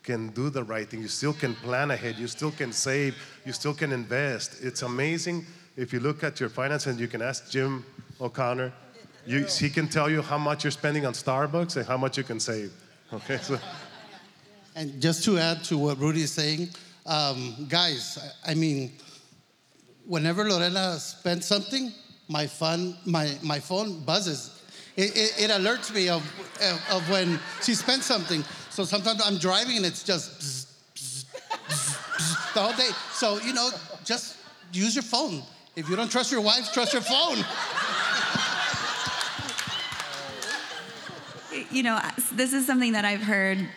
[0.07, 1.01] can do the right thing.
[1.01, 2.15] You still can plan ahead.
[2.17, 3.13] You still can save.
[3.45, 4.63] You still can invest.
[4.63, 7.85] It's amazing if you look at your finances and you can ask Jim
[8.21, 8.71] O'Connor.
[9.25, 12.23] You, he can tell you how much you're spending on Starbucks and how much you
[12.23, 12.71] can save.
[13.11, 13.59] Okay, so
[14.77, 16.69] And just to add to what Rudy is saying,
[17.07, 18.91] um, guys, I, I mean,
[20.05, 21.91] whenever Lorena spends something,
[22.29, 24.61] my phone, my, my phone buzzes.
[24.95, 26.21] It, it, it alerts me of,
[26.61, 28.43] of, of when she spent something.
[28.69, 31.25] So sometimes I'm driving and it's just bzz, bzz,
[31.65, 32.91] bzz the whole day.
[33.13, 33.71] So, you know,
[34.05, 34.37] just
[34.71, 35.41] use your phone.
[35.75, 37.37] If you don't trust your wife, trust your phone.
[41.71, 41.99] you know,
[42.33, 43.67] this is something that I've heard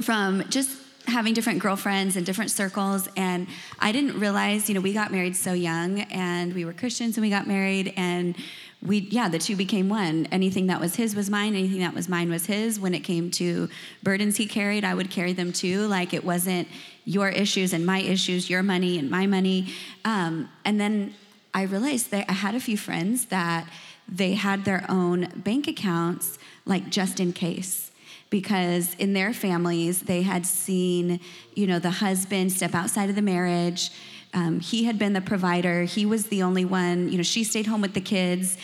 [0.00, 0.70] from just
[1.06, 3.08] having different girlfriends and different circles.
[3.16, 3.46] And
[3.78, 7.22] I didn't realize, you know, we got married so young and we were Christians and
[7.22, 8.36] we got married and
[8.82, 10.26] we, yeah, the two became one.
[10.30, 12.78] Anything that was his was mine, anything that was mine was his.
[12.78, 13.68] When it came to
[14.02, 15.86] burdens he carried, I would carry them too.
[15.86, 16.68] Like it wasn't
[17.04, 19.72] your issues and my issues, your money and my money.
[20.04, 21.14] Um, and then
[21.54, 23.68] I realized that I had a few friends that
[24.08, 27.85] they had their own bank accounts, like just in case
[28.30, 31.20] because in their families they had seen
[31.54, 33.90] you know the husband step outside of the marriage.
[34.34, 35.84] Um, he had been the provider.
[35.84, 38.58] He was the only one you know she stayed home with the kids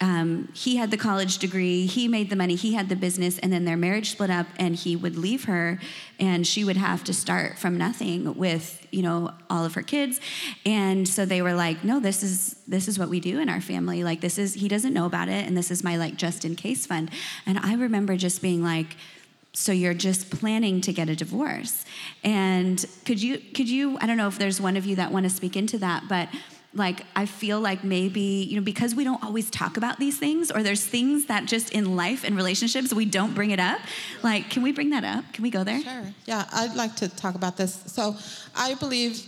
[0.00, 3.50] um, he had the college degree he made the money he had the business and
[3.50, 5.78] then their marriage split up and he would leave her
[6.20, 10.20] and she would have to start from nothing with you know all of her kids.
[10.66, 13.60] And so they were like no this is this is what we do in our
[13.60, 14.04] family.
[14.04, 16.56] Like this is he doesn't know about it and this is my like just in
[16.56, 17.10] case fund.
[17.46, 18.96] And i remember just being like
[19.54, 21.86] so you're just planning to get a divorce?
[22.22, 25.24] And could you could you i don't know if there's one of you that want
[25.24, 26.28] to speak into that but
[26.76, 30.50] like i feel like maybe you know because we don't always talk about these things
[30.50, 33.80] or there's things that just in life and relationships we don't bring it up
[34.22, 36.02] like can we bring that up can we go there Sure.
[36.26, 37.82] Yeah, I'd like to talk about this.
[37.86, 38.16] So,
[38.54, 39.24] I believe,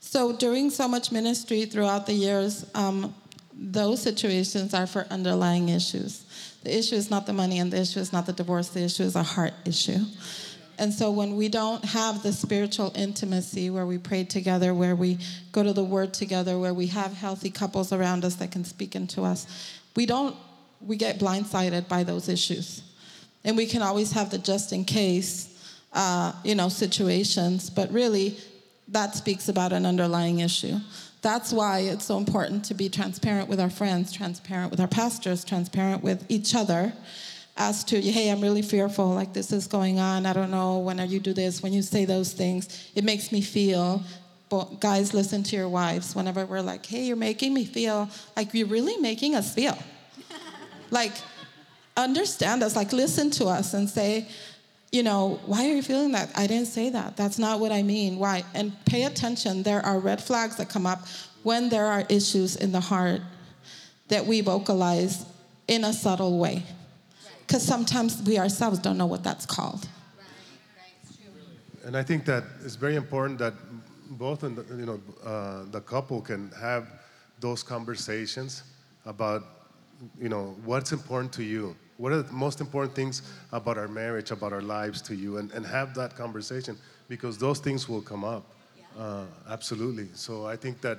[0.00, 3.14] so during so much ministry throughout the years, um,
[3.52, 6.24] those situations are for underlying issues.
[6.64, 8.68] The issue is not the money, and the issue is not the divorce.
[8.68, 10.04] The issue is a heart issue.
[10.78, 15.18] And so, when we don't have the spiritual intimacy where we pray together, where we
[15.52, 18.96] go to the Word together, where we have healthy couples around us that can speak
[18.96, 19.46] into us,
[19.96, 20.36] we don't.
[20.80, 22.82] We get blindsided by those issues
[23.44, 25.50] and we can always have the just in case
[25.92, 28.36] uh, you know situations but really
[28.88, 30.78] that speaks about an underlying issue
[31.22, 35.44] that's why it's so important to be transparent with our friends transparent with our pastors
[35.44, 36.92] transparent with each other
[37.56, 40.98] as to hey i'm really fearful like this is going on i don't know when
[41.08, 44.02] you do this when you say those things it makes me feel
[44.48, 48.52] but guys listen to your wives whenever we're like hey you're making me feel like
[48.54, 49.78] you're really making us feel
[50.90, 51.12] like
[51.96, 54.28] understand us, like listen to us and say,
[54.92, 56.30] you know, why are you feeling that?
[56.36, 57.16] I didn't say that.
[57.16, 58.18] That's not what I mean.
[58.18, 58.44] Why?
[58.54, 59.62] And pay attention.
[59.62, 61.00] There are red flags that come up
[61.42, 63.20] when there are issues in the heart
[64.08, 65.24] that we vocalize
[65.66, 66.62] in a subtle way.
[67.46, 69.88] Because sometimes we ourselves don't know what that's called.
[71.84, 73.54] And I think that it's very important that
[74.10, 76.88] both in the, you know uh, the couple can have
[77.40, 78.62] those conversations
[79.04, 79.42] about
[80.20, 81.76] you know what's important to you.
[81.96, 85.52] What are the most important things about our marriage, about our lives to you, and,
[85.52, 86.76] and have that conversation
[87.08, 88.44] because those things will come up.
[88.98, 90.08] Uh, absolutely.
[90.14, 90.98] So I think that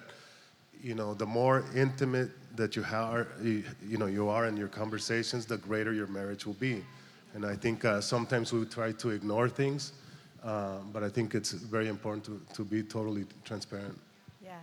[0.82, 4.68] you know the more intimate that you are, you, you know you are in your
[4.68, 6.84] conversations, the greater your marriage will be.
[7.34, 9.94] And I think uh, sometimes we try to ignore things.
[10.44, 14.00] Uh, but I think it's very important to, to be totally transparent.
[14.44, 14.60] Yeah.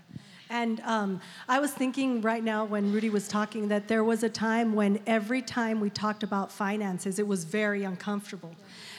[0.48, 4.28] And um, I was thinking right now when Rudy was talking that there was a
[4.28, 8.54] time when every time we talked about finances, it was very uncomfortable.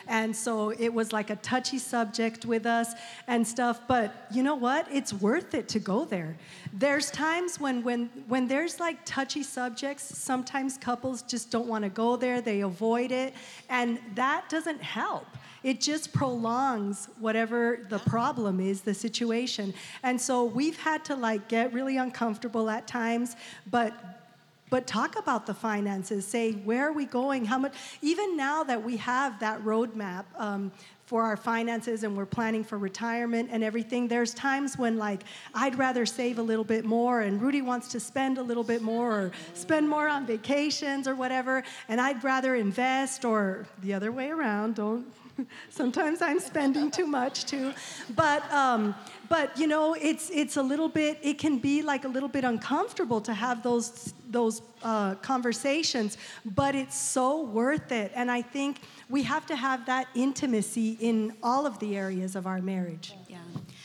[0.08, 2.94] And so it was like a touchy subject with us
[3.28, 3.82] and stuff.
[3.88, 4.88] But you know what?
[4.92, 6.36] It's worth it to go there.
[6.74, 11.90] There's times when, when, when there's like touchy subjects, sometimes couples just don't want to
[11.90, 13.34] go there, they avoid it.
[13.70, 15.28] And that doesn't help
[15.64, 21.48] it just prolongs whatever the problem is the situation and so we've had to like
[21.48, 23.36] get really uncomfortable at times
[23.72, 24.23] but
[24.70, 26.26] but talk about the finances.
[26.26, 27.46] Say where are we going?
[27.46, 30.72] How much even now that we have that roadmap um,
[31.06, 35.22] for our finances and we're planning for retirement and everything there's times when like
[35.54, 38.82] i'd rather save a little bit more and rudy wants to spend a little bit
[38.82, 44.12] more or spend more on vacations or whatever and i'd rather invest or the other
[44.12, 44.76] way around.
[44.76, 45.06] Don't
[45.70, 47.74] Sometimes I'm spending too much too,
[48.16, 48.96] but um,
[49.34, 51.18] but you know it's it's a little bit.
[51.24, 56.76] It can be like a little bit uncomfortable to have those those uh, conversations, but
[56.76, 58.12] it's so worth it.
[58.14, 62.46] And I think we have to have that intimacy in all of the areas of
[62.46, 63.16] our marriage.
[63.28, 63.38] Yeah.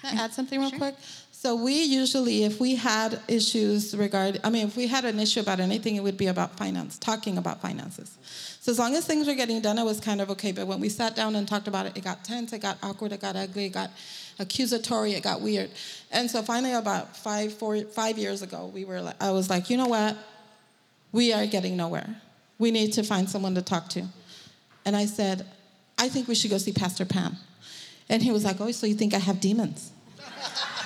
[0.03, 0.97] Can I add something real quick?
[1.33, 5.39] So we usually, if we had issues regarding, I mean, if we had an issue
[5.39, 8.19] about anything, it would be about finance, talking about finances.
[8.61, 10.51] So as long as things were getting done, it was kind of okay.
[10.51, 13.13] But when we sat down and talked about it, it got tense, it got awkward,
[13.13, 13.91] it got ugly, it got
[14.39, 15.71] accusatory, it got weird.
[16.11, 19.71] And so finally, about five, four, five years ago, we were, like, I was like,
[19.71, 20.17] you know what?
[21.13, 22.21] We are getting nowhere.
[22.59, 24.05] We need to find someone to talk to.
[24.85, 25.47] And I said,
[25.99, 27.37] I think we should go see Pastor Pam.
[28.09, 29.93] And he was like, oh, so you think I have demons?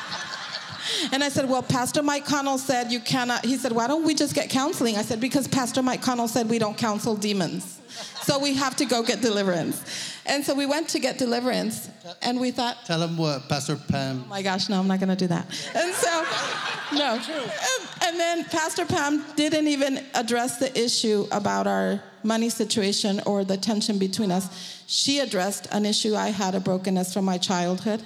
[1.10, 3.44] And I said, Well, Pastor Mike Connell said you cannot.
[3.44, 4.96] He said, Why don't we just get counseling?
[4.96, 7.80] I said, Because Pastor Mike Connell said we don't counsel demons.
[8.22, 10.12] So we have to go get deliverance.
[10.24, 11.90] And so we went to get deliverance,
[12.22, 14.22] and we thought, Tell him what Pastor Pam.
[14.24, 15.46] Oh my gosh, no, I'm not gonna do that.
[15.74, 16.24] And so,
[16.94, 17.14] no.
[17.14, 23.44] And, and then Pastor Pam didn't even address the issue about our money situation or
[23.44, 24.84] the tension between us.
[24.86, 28.02] She addressed an issue I had, a brokenness from my childhood.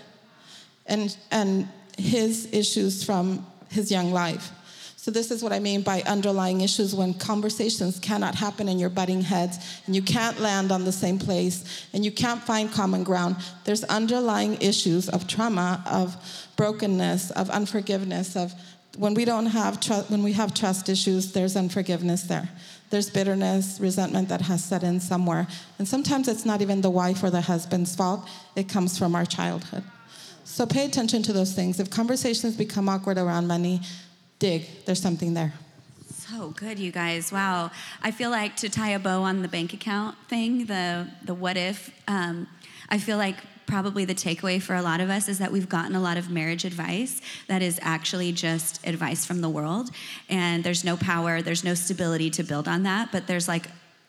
[0.87, 1.68] And, and
[1.99, 4.53] his issues from his young life.
[5.07, 8.90] So, this is what I mean by underlying issues when conversations cannot happen in your
[8.90, 13.05] butting heads and you can't land on the same place and you can't find common
[13.05, 13.37] ground.
[13.62, 16.16] There's underlying issues of trauma, of
[16.57, 18.53] brokenness, of unforgiveness, of
[18.99, 22.49] when we don't have tr- when we have trust issues, there's unforgiveness there.
[22.90, 25.47] There's bitterness, resentment that has set in somewhere.
[25.79, 29.25] And sometimes it's not even the wife or the husband's fault, it comes from our
[29.25, 29.85] childhood.
[30.42, 31.81] So pay attention to those things.
[31.81, 33.83] If conversations become awkward around money,
[34.38, 34.66] dig.
[34.85, 35.53] There's something there.
[36.11, 37.31] So good, you guys.
[37.31, 37.70] Wow.
[38.03, 41.57] I feel like to tie a bow on the bank account thing, the the what
[41.57, 41.90] if.
[42.09, 42.49] Um,
[42.88, 45.96] I feel like probably the takeaway for a lot of us is that we've gotten
[45.96, 49.90] a lot of marriage advice that is actually just advice from the world,
[50.29, 53.11] and there's no power, there's no stability to build on that.
[53.12, 53.68] But there's like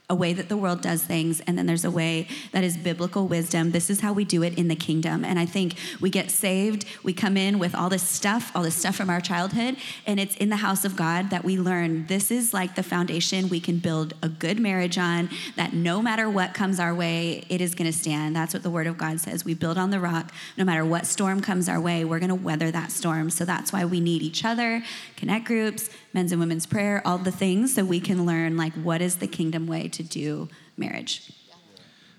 [0.10, 3.28] a way that the world does things, and then there's a way that is biblical
[3.28, 3.72] wisdom.
[3.72, 5.26] This is how we do it in the kingdom.
[5.26, 8.76] And I think we get saved, we come in with all this stuff, all this
[8.76, 12.32] stuff from our childhood, and it's in the house of God that we learn this
[12.32, 16.54] is like the foundation we can build a good marriage on, that no matter what
[16.54, 18.34] comes our way, it is gonna stand.
[18.34, 19.44] That's what the word of God says.
[19.44, 20.32] We build on the rock.
[20.58, 23.30] No matter what storm comes our way, we're gonna weather that storm.
[23.30, 24.84] So that's why we need each other,
[25.18, 29.04] connect groups, men's and women's prayer, all the things so we can learn like what
[29.04, 31.32] is the kingdom way to do marriage.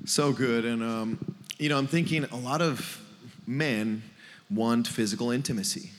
[0.04, 0.64] So good.
[0.64, 3.02] And, um, you know, I'm thinking a lot of
[3.44, 4.04] men
[4.48, 5.90] want physical intimacy,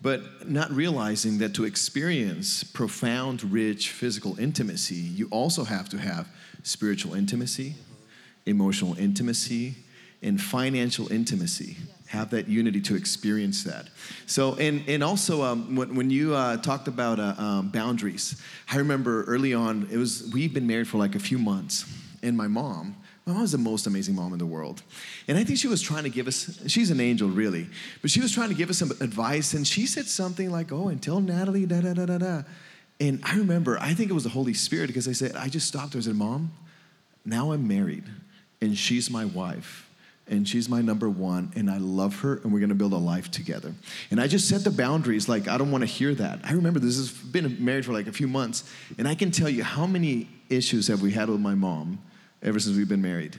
[0.00, 6.28] but not realizing that to experience profound, rich physical intimacy, you also have to have
[6.62, 7.74] spiritual intimacy,
[8.46, 9.74] emotional intimacy,
[10.22, 13.88] and financial intimacy have that unity to experience that.
[14.26, 18.40] So, and, and also um, when, when you uh, talked about uh, um, boundaries,
[18.70, 21.84] I remember early on, it was, we've been married for like a few months,
[22.22, 24.82] and my mom, my mom is the most amazing mom in the world.
[25.28, 27.68] And I think she was trying to give us, she's an angel really,
[28.00, 30.88] but she was trying to give us some advice, and she said something like, oh,
[30.88, 32.42] and tell Natalie, da da da da da.
[33.00, 35.68] And I remember, I think it was the Holy Spirit because I said, I just
[35.68, 36.52] stopped her and said, Mom,
[37.26, 38.04] now I'm married,
[38.62, 39.87] and she's my wife
[40.30, 42.96] and she's my number one and i love her and we're going to build a
[42.96, 43.74] life together.
[44.10, 46.40] And i just set the boundaries like i don't want to hear that.
[46.44, 49.48] I remember this has been married for like a few months and i can tell
[49.48, 51.98] you how many issues have we had with my mom
[52.42, 53.36] ever since we've been married.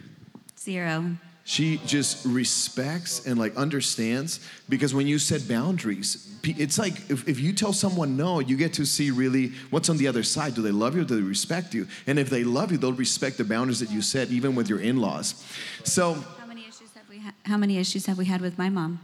[0.58, 1.16] Zero.
[1.46, 7.40] she just respects and like understands because when you set boundaries it's like if, if
[7.40, 10.54] you tell someone no you get to see really what's on the other side.
[10.54, 11.88] Do they love you or do they respect you?
[12.08, 14.80] And if they love you they'll respect the boundaries that you set even with your
[14.80, 15.44] in-laws.
[15.84, 16.24] So
[17.46, 19.00] How many issues have we had with my mom?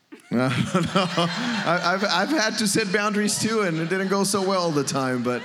[0.30, 4.62] no, I, I've, I've had to set boundaries too, and it didn't go so well
[4.62, 5.22] all the time.
[5.22, 5.42] But,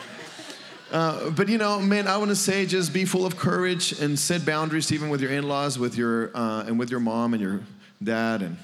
[0.91, 4.17] uh, but you know, man, I want to say just be full of courage and
[4.17, 7.61] set boundaries even with your in-laws, with your uh, and with your mom and your
[8.03, 8.41] dad.
[8.41, 8.57] And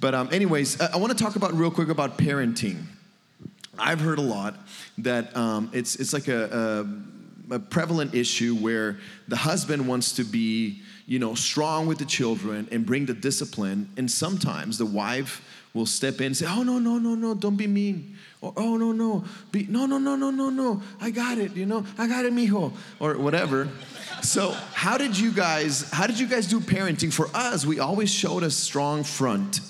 [0.00, 2.82] but um, anyways, I, I want to talk about real quick about parenting.
[3.78, 4.56] I've heard a lot
[4.98, 6.86] that um, it's it's like a,
[7.50, 8.98] a, a prevalent issue where
[9.28, 13.88] the husband wants to be you know strong with the children and bring the discipline,
[13.96, 15.42] and sometimes the wife
[15.74, 18.76] will step in and say, "Oh no no no no, don't be mean." Or, oh
[18.76, 22.06] no no, be no no no no no no, I got it, you know, I
[22.06, 23.68] got it, mijo, or whatever.
[24.22, 27.12] So how did you guys how did you guys do parenting?
[27.12, 29.60] For us, we always showed a strong front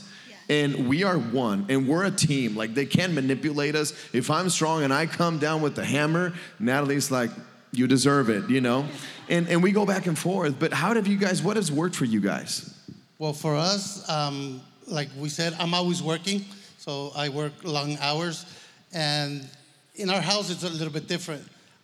[0.49, 4.51] and we are one and we're a team like they can't manipulate us if i'm
[4.51, 7.30] strong and i come down with the hammer natalie's like
[7.77, 8.87] you deserve it you know
[9.29, 11.97] and, and we go back and forth but how have you guys what has worked
[11.97, 12.75] for you guys
[13.18, 16.45] Well, for us, um, like we said, I'm always working,
[16.79, 18.45] so I work long hours.
[18.93, 19.49] And
[19.95, 21.43] in our house, it's a little bit different.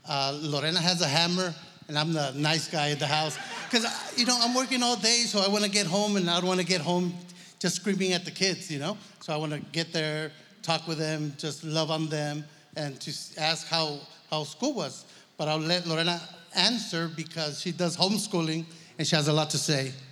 [0.08, 1.54] Uh, Lorena has a hammer,
[1.86, 3.38] and I'm the nice guy in the house.
[3.64, 3.86] Because,
[4.18, 6.48] you know, I'm working all day, so I want to get home, and I don't
[6.48, 7.14] want to get home
[7.60, 8.98] just screaming at the kids, you know?
[9.20, 10.32] So I want to get there,
[10.62, 12.44] talk with them, just love on them,
[12.76, 15.04] and to ask how, how school was.
[15.40, 16.20] But I'll let Lorena
[16.54, 18.66] answer because she does homeschooling,
[18.98, 19.92] and she has a lot to say.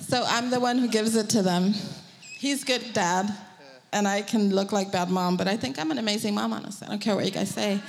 [0.00, 1.74] So I'm the one who gives it to them.
[2.20, 3.34] He's good dad,
[3.92, 6.86] and I can look like bad mom, but I think I'm an amazing mom, honestly.
[6.86, 7.72] I don't care what you guys say.
[7.72, 7.80] Um,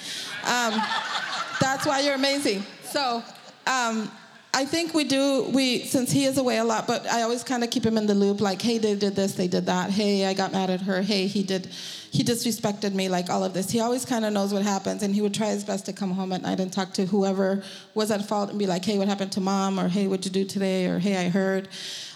[1.60, 2.64] that's why you're amazing.
[2.84, 3.22] So
[3.68, 4.10] um,
[4.58, 7.62] I think we do, we, since he is away a lot, but I always kind
[7.62, 9.90] of keep him in the loop, like, hey, they did this, they did that.
[9.90, 11.02] Hey, I got mad at her.
[11.02, 13.70] Hey, he did, he disrespected me, like all of this.
[13.70, 16.12] He always kind of knows what happens, and he would try his best to come
[16.12, 17.64] home at night and talk to whoever
[17.96, 19.78] was at fault and be like, hey, what happened to mom?
[19.78, 20.86] Or hey, what'd you do today?
[20.86, 21.68] Or hey, I heard.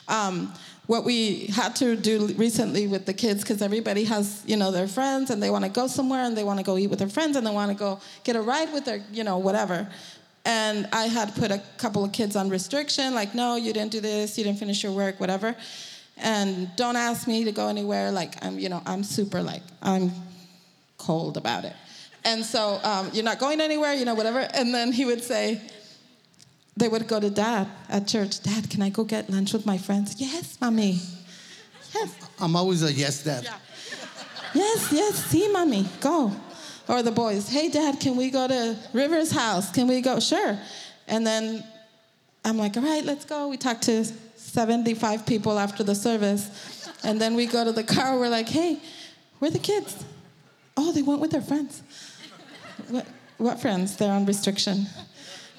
[0.08, 0.54] Um,
[0.88, 4.88] what we had to do recently with the kids because everybody has you know their
[4.88, 7.08] friends and they want to go somewhere and they want to go eat with their
[7.08, 9.88] friends and they want to go get a ride with their you know whatever
[10.50, 14.02] and i had put a couple of kids on restriction like no you didn't do
[14.02, 15.56] this you didn't finish your work whatever
[16.18, 20.12] and don't ask me to go anywhere like i'm you know i'm super like i'm
[20.98, 21.76] cold about it
[22.26, 25.62] and so um, you're not going anywhere you know whatever and then he would say
[26.80, 28.42] they would go to dad at church.
[28.42, 30.16] Dad, can I go get lunch with my friends?
[30.18, 31.00] Yes, mommy.
[31.94, 33.44] Yes, I'm always a yes dad.
[34.54, 35.26] yes, yes.
[35.26, 36.32] See, mommy, go.
[36.90, 39.72] Or the boys, hey, dad, can we go to River's house?
[39.72, 40.20] Can we go?
[40.20, 40.58] Sure.
[41.08, 41.64] And then
[42.44, 43.48] I'm like, all right, let's go.
[43.48, 46.90] We talked to 75 people after the service.
[47.04, 48.18] And then we go to the car.
[48.18, 48.80] We're like, hey,
[49.38, 50.04] where are the kids?
[50.76, 51.84] Oh, they went with their friends.
[52.88, 53.06] What,
[53.38, 53.96] what friends?
[53.96, 54.88] They're on restriction.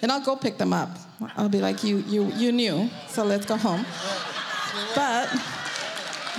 [0.02, 0.90] And I'll go pick them up.
[1.36, 3.86] I'll be like, you, you, you knew, so let's go home.
[4.96, 5.28] But,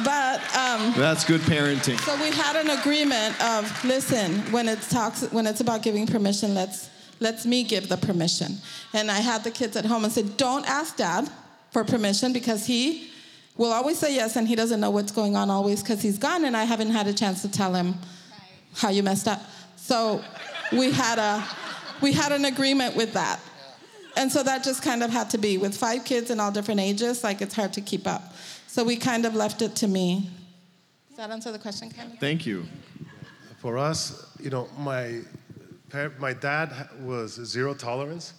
[0.04, 5.22] but, um, that's good parenting so we had an agreement of, listen, when it's talks,
[5.32, 6.90] when it's about giving permission, let's
[7.20, 8.58] let's me give the permission.
[8.94, 11.30] And I had the kids at home and said, don't ask dad
[11.70, 13.12] for permission because he
[13.56, 16.44] will always say yes and he doesn't know what's going on always because he's gone
[16.46, 17.96] and I haven't had a chance to tell him
[18.76, 19.42] how you messed up.
[19.76, 20.24] So
[20.72, 21.46] we had a
[22.02, 23.40] we had an agreement with that.
[24.18, 26.80] And so that just kind of had to be with five kids in all different
[26.82, 28.31] ages, like it's hard to keep up.
[28.72, 30.30] So we kind of left it to me.
[31.10, 32.20] Does that answer the question, kind of?
[32.20, 32.66] thank you
[33.58, 35.20] For us, you know, my
[36.18, 38.34] my dad was zero tolerance.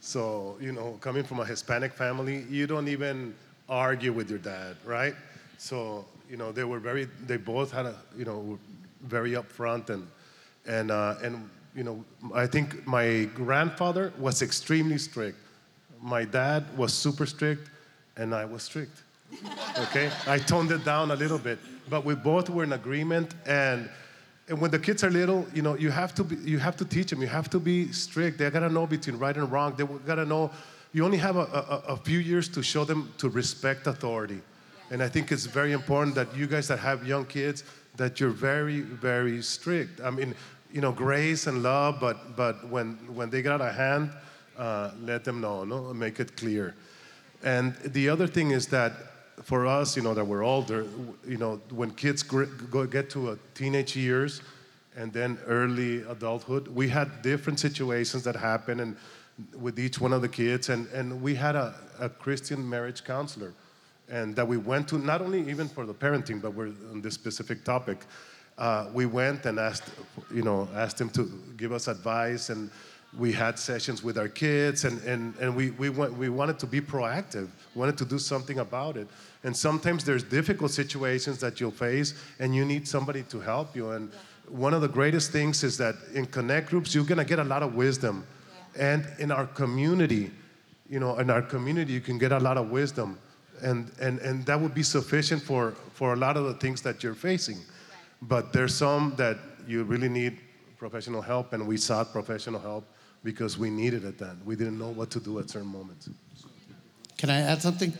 [0.00, 3.34] So, you know, coming from a Hispanic family, you don't even
[3.68, 5.16] argue with your dad, right?
[5.56, 8.58] So, you know, they were very, they both had a, you know, were
[9.02, 10.06] very upfront and,
[10.66, 15.38] and, uh, and, you know, I think my grandfather was extremely strict.
[16.00, 17.68] My dad was super strict,
[18.16, 19.02] and I was strict.
[19.78, 21.58] Okay, I toned it down a little bit,
[21.88, 23.34] but we both were in agreement.
[23.46, 23.88] And,
[24.48, 26.84] and when the kids are little, you know, you have to be, you have to
[26.84, 27.20] teach them.
[27.20, 28.38] You have to be strict.
[28.38, 29.74] They gotta know between right and wrong.
[29.76, 30.50] They gotta know.
[30.92, 34.40] You only have a, a, a few years to show them to respect authority.
[34.90, 37.62] And I think it's very important that you guys that have young kids
[37.96, 40.00] that you're very, very strict.
[40.00, 40.34] I mean,
[40.72, 44.10] you know, grace and love, but but when when they get out of hand,
[44.56, 46.74] uh, let them know, no, make it clear.
[47.42, 48.92] And the other thing is that
[49.42, 50.86] for us, you know, that we're older,
[51.26, 54.42] you know, when kids get to a teenage years
[54.96, 58.96] and then early adulthood, we had different situations that happen and
[59.60, 63.54] with each one of the kids, and, and we had a, a Christian marriage counselor,
[64.10, 67.14] and that we went to not only even for the parenting, but we're on this
[67.14, 67.98] specific topic.
[68.56, 69.90] Uh, we went and asked,
[70.34, 72.70] you know, asked him to give us advice and
[73.16, 76.66] we had sessions with our kids, and, and, and we, we, went, we wanted to
[76.66, 79.08] be proactive, wanted to do something about it.
[79.44, 83.90] And sometimes there's difficult situations that you'll face, and you need somebody to help you.
[83.90, 84.10] And
[84.48, 87.62] one of the greatest things is that in connect groups, you're gonna get a lot
[87.62, 88.26] of wisdom.
[88.76, 90.30] And in our community,
[90.88, 93.18] you know, in our community, you can get a lot of wisdom.
[93.62, 97.02] And, and, and that would be sufficient for, for a lot of the things that
[97.02, 97.58] you're facing.
[98.22, 100.38] But there's some that you really need
[100.78, 102.84] professional help, and we sought professional help
[103.24, 104.40] because we needed it then.
[104.44, 106.08] We didn't know what to do at certain moments.
[107.16, 107.92] Can I add something?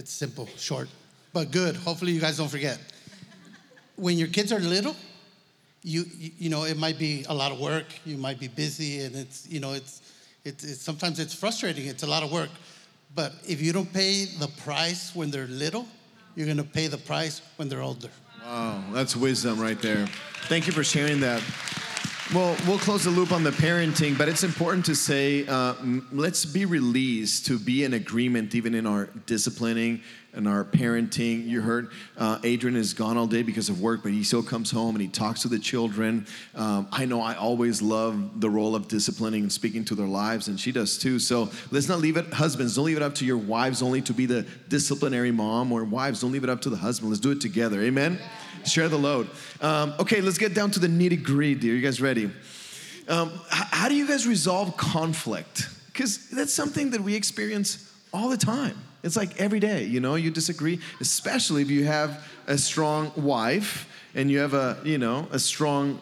[0.00, 0.88] It's simple, short,
[1.34, 1.76] but good.
[1.76, 2.78] Hopefully, you guys don't forget.
[3.96, 4.96] When your kids are little,
[5.82, 6.06] you
[6.38, 7.84] you, know it might be a lot of work.
[8.06, 10.00] You might be busy, and it's you know it's,
[10.42, 11.86] it's it's sometimes it's frustrating.
[11.86, 12.48] It's a lot of work,
[13.14, 15.84] but if you don't pay the price when they're little,
[16.34, 18.08] you're gonna pay the price when they're older.
[18.42, 20.06] Wow, that's wisdom right there.
[20.48, 21.42] Thank you for sharing that.
[22.32, 25.74] Well, we'll close the loop on the parenting, but it's important to say uh,
[26.12, 30.00] let's be released to be in agreement even in our disciplining
[30.34, 31.46] and our parenting.
[31.46, 34.70] You heard uh, Adrian is gone all day because of work, but he still comes
[34.70, 36.26] home and he talks to the children.
[36.54, 40.48] Um, I know I always love the role of disciplining and speaking to their lives,
[40.48, 41.18] and she does too.
[41.18, 44.12] So let's not leave it, husbands, don't leave it up to your wives only to
[44.12, 47.10] be the disciplinary mom, or wives, don't leave it up to the husband.
[47.10, 47.80] Let's do it together.
[47.82, 48.18] Amen?
[48.64, 49.28] Share the load.
[49.60, 51.70] Um, okay, let's get down to the nitty gritty.
[51.70, 52.30] Are you guys ready?
[53.08, 55.66] Um, h- how do you guys resolve conflict?
[55.86, 58.76] Because that's something that we experience all the time.
[59.02, 63.88] It's like every day, you know, you disagree, especially if you have a strong wife
[64.14, 66.00] and you have a, you know, a strong,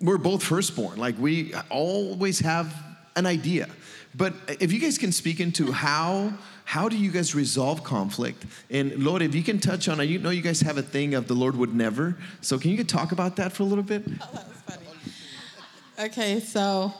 [0.00, 0.98] we're both firstborn.
[0.98, 2.74] Like we always have
[3.14, 3.68] an idea.
[4.14, 6.32] But if you guys can speak into how
[6.64, 8.46] how do you guys resolve conflict?
[8.70, 11.14] And Lore, if you can touch on, I you know, you guys have a thing
[11.14, 12.16] of the Lord would never.
[12.40, 14.04] So can you talk about that for a little bit?
[14.06, 14.86] Oh, that was funny.
[15.98, 16.94] Okay, so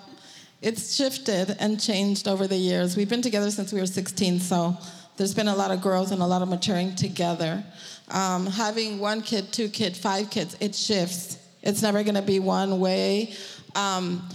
[0.60, 2.96] it's shifted and changed over the years.
[2.96, 4.76] We've been together since we were 16, so
[5.22, 7.62] there's been a lot of growth and a lot of maturing together.
[8.08, 11.38] Um, having one kid, two kids, five kids, it shifts.
[11.62, 13.32] It's never going to be one way.
[13.76, 14.28] Um,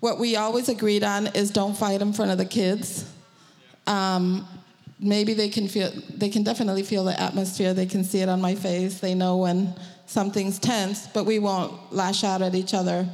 [0.00, 3.08] what we always agreed on is don't fight in front of the kids.
[3.86, 4.44] Um,
[4.98, 7.72] maybe they can feel, they can definitely feel the atmosphere.
[7.72, 8.98] They can see it on my face.
[8.98, 9.72] They know when
[10.06, 13.08] something's tense, but we won't lash out at each other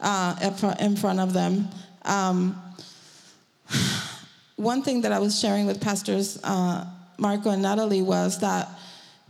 [0.00, 1.68] uh, in front of them.
[2.04, 2.60] Um,
[4.58, 6.84] one thing that I was sharing with Pastors uh,
[7.16, 8.68] Marco and Natalie was that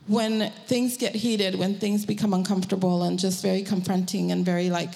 [0.07, 4.95] when things get heated, when things become uncomfortable and just very confronting and very like,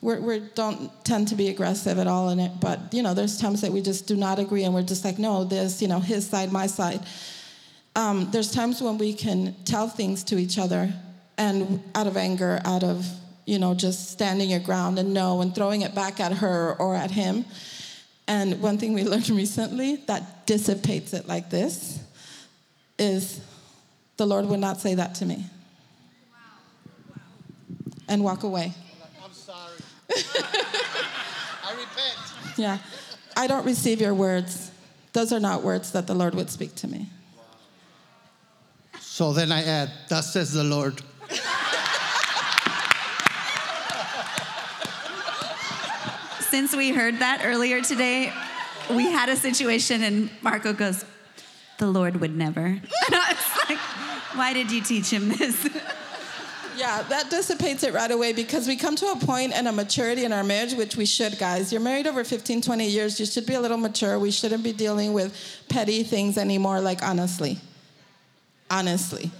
[0.00, 3.62] we don't tend to be aggressive at all in it, but you know, there's times
[3.62, 6.28] that we just do not agree and we're just like, no, this, you know, his
[6.28, 7.00] side, my side.
[7.96, 10.92] Um, there's times when we can tell things to each other
[11.36, 13.06] and out of anger, out of,
[13.44, 16.94] you know, just standing your ground and no and throwing it back at her or
[16.94, 17.44] at him.
[18.26, 21.98] And one thing we learned recently that dissipates it like this
[22.98, 23.40] is
[24.16, 25.44] the Lord would not say that to me.
[28.08, 28.72] And walk away.
[29.22, 29.78] I'm sorry.
[30.10, 32.58] I repent.
[32.58, 32.78] Yeah.
[33.36, 34.70] I don't receive your words.
[35.12, 37.08] Those are not words that the Lord would speak to me.
[39.00, 41.00] So then I add, Thus says the Lord.
[46.54, 48.32] Since we heard that earlier today,
[48.88, 51.04] we had a situation and Marco goes,
[51.80, 52.60] The Lord would never.
[52.66, 52.80] And
[53.10, 53.78] I was like,
[54.36, 55.68] Why did you teach him this?
[56.76, 60.24] Yeah, that dissipates it right away because we come to a point and a maturity
[60.24, 61.72] in our marriage, which we should, guys.
[61.72, 63.18] You're married over 15, 20 years.
[63.18, 64.18] You should be a little mature.
[64.20, 65.36] We shouldn't be dealing with
[65.68, 67.58] petty things anymore, like honestly.
[68.70, 69.32] Honestly.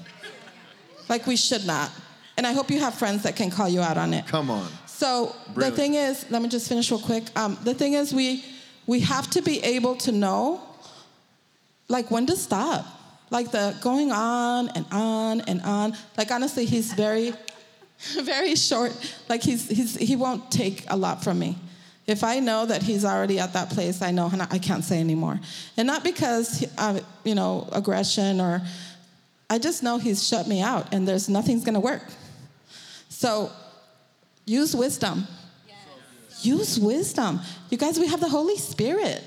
[1.08, 1.92] Like we should not.
[2.36, 4.26] And I hope you have friends that can call you out on it.
[4.26, 4.68] Come on.
[4.94, 5.74] So Brilliant.
[5.74, 7.24] the thing is, let me just finish real quick.
[7.36, 8.44] Um, the thing is, we
[8.86, 10.62] we have to be able to know,
[11.88, 12.86] like when to stop.
[13.30, 15.94] Like the going on and on and on.
[16.16, 17.32] Like honestly, he's very,
[18.22, 18.92] very short.
[19.28, 21.56] Like he's he's he won't take a lot from me.
[22.06, 25.40] If I know that he's already at that place, I know I can't say anymore.
[25.76, 28.62] And not because uh, you know aggression or,
[29.50, 32.04] I just know he's shut me out, and there's nothing's gonna work.
[33.08, 33.50] So
[34.46, 35.26] Use wisdom.
[36.40, 37.40] Use wisdom.
[37.70, 39.22] You guys, we have the Holy Spirit.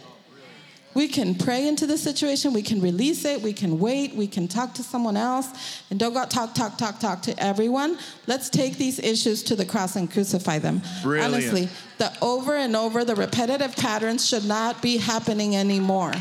[0.93, 4.47] We can pray into the situation, we can release it, we can wait, we can
[4.47, 7.99] talk to someone else, and don't go talk, talk, talk, talk to everyone.
[8.26, 10.82] Let's take these issues to the cross and crucify them.
[11.03, 11.36] Brilliant.
[11.36, 16.13] Honestly, the over and over, the repetitive patterns should not be happening anymore.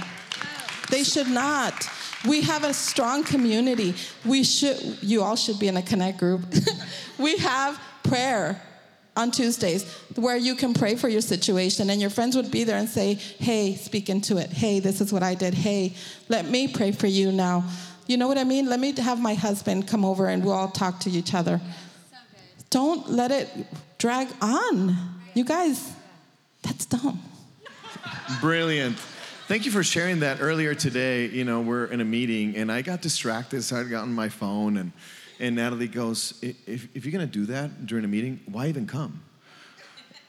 [0.91, 1.89] They should not.
[2.29, 3.95] We have a strong community.
[4.27, 6.43] We should, you all should be in a connect group.
[7.19, 8.61] we have prayer.
[9.17, 12.77] On Tuesdays where you can pray for your situation and your friends would be there
[12.77, 14.51] and say, Hey, speak into it.
[14.51, 15.55] Hey, this is what I did.
[15.55, 15.95] Hey,
[16.29, 17.65] let me pray for you now.
[18.07, 18.69] You know what I mean?
[18.69, 21.61] Let me have my husband come over and we'll all talk to each other.
[22.71, 23.49] Don't let it
[23.99, 24.97] drag on.
[25.35, 25.93] You guys,
[26.63, 27.21] that's dumb.
[28.41, 28.99] Brilliant.
[29.49, 31.27] Thank you for sharing that earlier today.
[31.27, 34.29] You know, we're in a meeting and I got distracted, so I got on my
[34.29, 34.93] phone and,
[35.39, 39.23] and Natalie goes, if, if you're gonna do that during a meeting, why even come?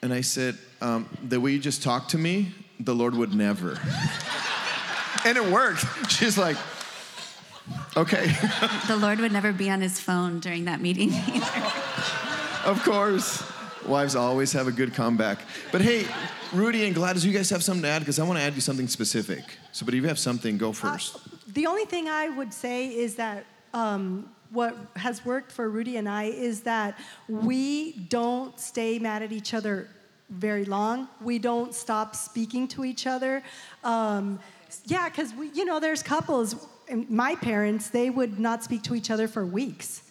[0.02, 3.80] And I said, um, the way you just talked to me, the Lord would never.
[5.26, 5.86] and it worked.
[6.12, 6.58] She's like,
[7.96, 8.34] okay.
[8.88, 11.72] The Lord would never be on his phone during that meeting either.
[12.66, 13.44] of course.
[13.86, 15.40] Wives always have a good comeback.
[15.72, 16.06] But hey,
[16.54, 18.00] Rudy and Gladys, you guys have something to add?
[18.00, 19.44] Because I want to add you something specific.
[19.72, 21.16] So, but if you have something, go first.
[21.16, 25.98] Uh, the only thing I would say is that um, what has worked for Rudy
[25.98, 29.88] and I is that we don't stay mad at each other
[30.30, 31.08] very long.
[31.22, 33.44] We don't stop speaking to each other.
[33.84, 34.40] Um,
[34.86, 36.68] yeah, because you know, there's couples.
[36.92, 40.04] My parents, they would not speak to each other for weeks.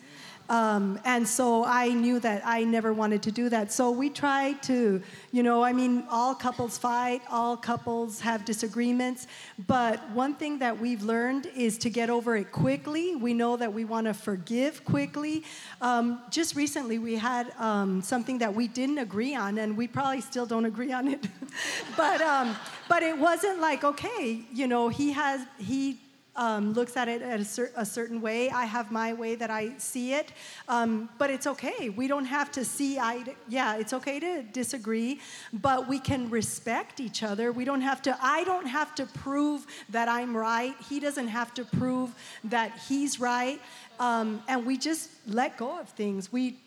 [0.48, 3.72] Um, and so I knew that I never wanted to do that.
[3.72, 9.26] So we tried to, you know, I mean, all couples fight, all couples have disagreements.
[9.66, 13.16] But one thing that we've learned is to get over it quickly.
[13.16, 15.44] We know that we want to forgive quickly.
[15.80, 20.20] Um, just recently, we had um, something that we didn't agree on, and we probably
[20.20, 21.26] still don't agree on it.
[21.96, 22.54] but, um,
[22.88, 25.98] but it wasn't like, okay, you know, he has, he
[26.36, 28.50] um, looks at it at a, cer- a, certain way.
[28.50, 30.32] I have my way that I see it,
[30.68, 31.88] um, but it's okay.
[31.88, 33.22] We don't have to see eye.
[33.22, 35.20] To, yeah, it's okay to disagree,
[35.52, 37.52] but we can respect each other.
[37.52, 38.16] We don't have to.
[38.20, 40.74] I don't have to prove that I'm right.
[40.88, 42.14] He doesn't have to prove
[42.44, 43.60] that he's right,
[43.98, 46.32] um, and we just let go of things.
[46.32, 46.58] We.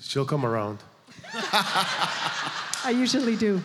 [0.00, 0.78] She'll come around.
[1.34, 3.62] I usually do.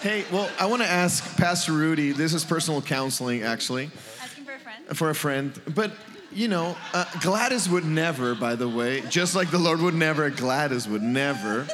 [0.00, 2.12] Hey, well, I want to ask Pastor Rudy.
[2.12, 3.90] This is personal counseling, actually
[4.94, 5.52] for a friend.
[5.74, 5.92] But
[6.32, 10.28] you know, uh, Gladys would never, by the way, just like the Lord would never,
[10.30, 11.66] Gladys would never.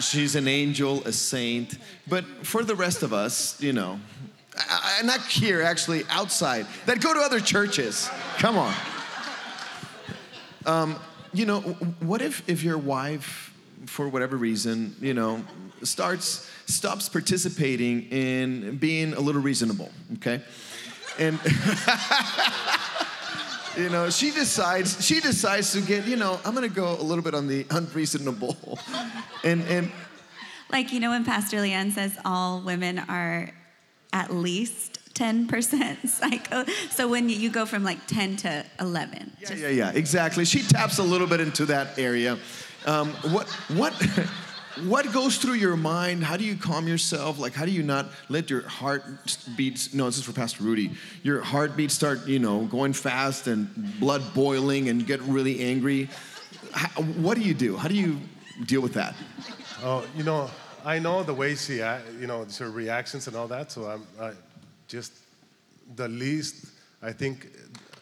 [0.00, 1.78] She's an angel, a saint.
[2.06, 3.98] But for the rest of us, you know,
[4.56, 8.10] I, not here, actually, outside, that go to other churches.
[8.36, 8.74] Come on.
[10.66, 10.96] Um,
[11.32, 11.60] you know,
[12.00, 13.54] what if, if your wife,
[13.86, 15.42] for whatever reason, you know,
[15.82, 20.42] starts, stops participating in being a little reasonable, okay?
[21.18, 21.38] And
[23.76, 27.22] you know she decides she decides to get you know i'm gonna go a little
[27.22, 28.56] bit on the unreasonable.
[29.44, 29.92] And and
[30.70, 33.50] like you know when pastor leanne says all women are
[34.12, 39.68] at least 10% psycho so when you, go from like 10 to 11 yeah yeah
[39.68, 40.44] yeah exactly.
[40.44, 42.38] She taps a little bit into that area.
[42.86, 43.92] Um, what what
[44.84, 46.22] what goes through your mind?
[46.22, 47.38] How do you calm yourself?
[47.38, 49.04] Like, how do you not let your heart
[49.56, 49.94] beats?
[49.94, 50.92] No, this is for Pastor Rudy.
[51.22, 56.08] Your heartbeat start, you know, going fast and blood boiling and get really angry.
[56.72, 57.76] How, what do you do?
[57.76, 58.18] How do you
[58.66, 59.14] deal with that?
[59.82, 60.50] Oh, you know,
[60.84, 63.72] I know the way she, you know, her reactions and all that.
[63.72, 64.32] So I'm I
[64.88, 65.12] just
[65.96, 66.66] the least.
[67.02, 67.48] I think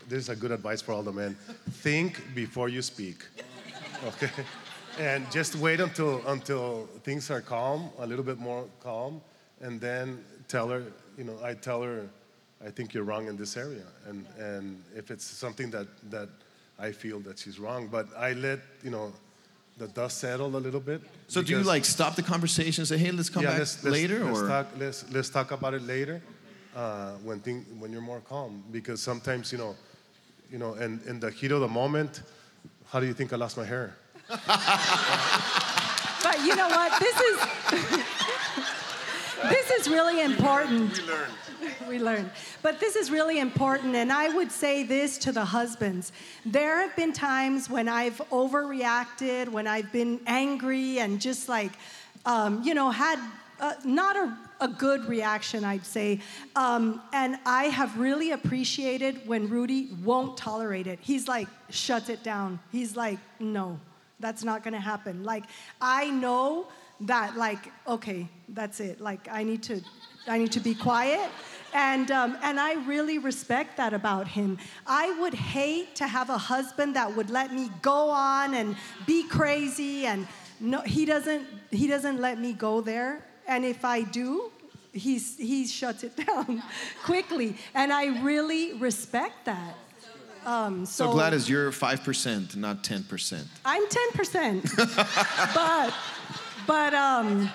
[0.08, 1.36] this is a good advice for all the men.
[1.70, 3.24] Think before you speak.
[4.06, 4.30] Okay
[4.98, 9.20] and just wait until until things are calm, a little bit more calm,
[9.60, 10.84] and then tell her,
[11.18, 12.08] you know, I tell her,
[12.64, 16.28] I think you're wrong in this area, and and if it's something that that
[16.78, 19.12] I feel that she's wrong, but I let you know
[19.76, 21.02] the dust settle a little bit.
[21.26, 23.82] So do you like stop the conversation and say, hey, let's come yeah, back let's,
[23.82, 26.22] let's, later, let's or talk, let's let's talk about it later
[26.76, 29.74] uh, when thing, when you're more calm because sometimes you know,
[30.50, 32.22] you know, and in the heat of the moment,
[32.88, 33.96] how do you think I lost my hair?
[36.22, 36.98] But you know what?
[37.00, 37.40] This is
[39.50, 40.98] this is really important.
[40.98, 41.32] We learned.
[41.88, 42.30] we learned.
[42.62, 46.12] But this is really important, and I would say this to the husbands.
[46.44, 51.72] There have been times when I've overreacted, when I've been angry, and just like,
[52.26, 53.18] um, you know, had
[53.60, 56.20] uh, not a, a, good reaction, I'd say.
[56.56, 60.98] Um, and I have really appreciated when Rudy won't tolerate it.
[61.00, 62.58] He's like, shuts it down.
[62.72, 63.78] He's like, no.
[64.20, 65.24] That's not gonna happen.
[65.24, 65.44] Like,
[65.80, 66.68] I know
[67.02, 69.00] that, like, okay, that's it.
[69.00, 69.80] Like, I need to,
[70.26, 71.30] I need to be quiet.
[71.72, 74.58] And, um, and I really respect that about him.
[74.86, 79.26] I would hate to have a husband that would let me go on and be
[79.26, 80.26] crazy and
[80.60, 83.24] no, he doesn't, he doesn't let me go there.
[83.46, 84.52] And if I do,
[84.92, 86.62] he's, he shuts it down
[87.02, 87.56] quickly.
[87.74, 89.74] And I really respect that.
[90.46, 93.44] Um, so, so Gladys, you're 5%, not 10%.
[93.64, 95.54] I'm 10%.
[95.54, 95.94] but
[96.66, 97.50] but um,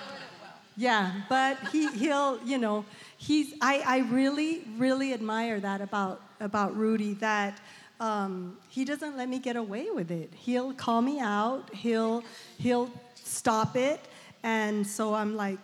[0.76, 2.84] yeah, but he he'll you know
[3.16, 7.60] he's I I really really admire that about about Rudy that.
[7.98, 10.32] Um, he doesn't let me get away with it.
[10.34, 11.68] He'll call me out.
[11.74, 12.24] He'll
[12.56, 14.00] he'll stop it,
[14.42, 15.58] and so I'm like,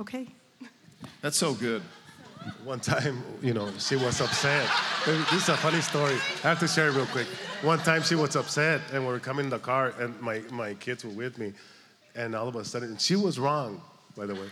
[0.00, 0.26] okay.
[1.22, 1.82] That's so good.
[2.64, 4.68] One time, you know, she was upset.
[5.04, 6.14] This is a funny story.
[6.44, 7.26] I have to share it real quick.
[7.62, 10.74] One time she was upset, and we were coming in the car, and my, my
[10.74, 11.52] kids were with me,
[12.14, 13.80] and all of a sudden, she was wrong,
[14.16, 14.48] by the way.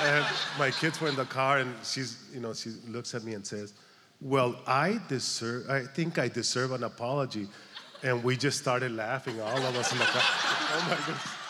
[0.00, 0.24] And
[0.58, 3.46] my kids were in the car, and she's, you know, she looks at me and
[3.46, 3.74] says,
[4.20, 5.70] "Well, I deserve.
[5.70, 7.48] I think I deserve an apology."
[8.02, 10.22] And we just started laughing, all of us in the car.
[10.24, 11.41] Oh my goodness.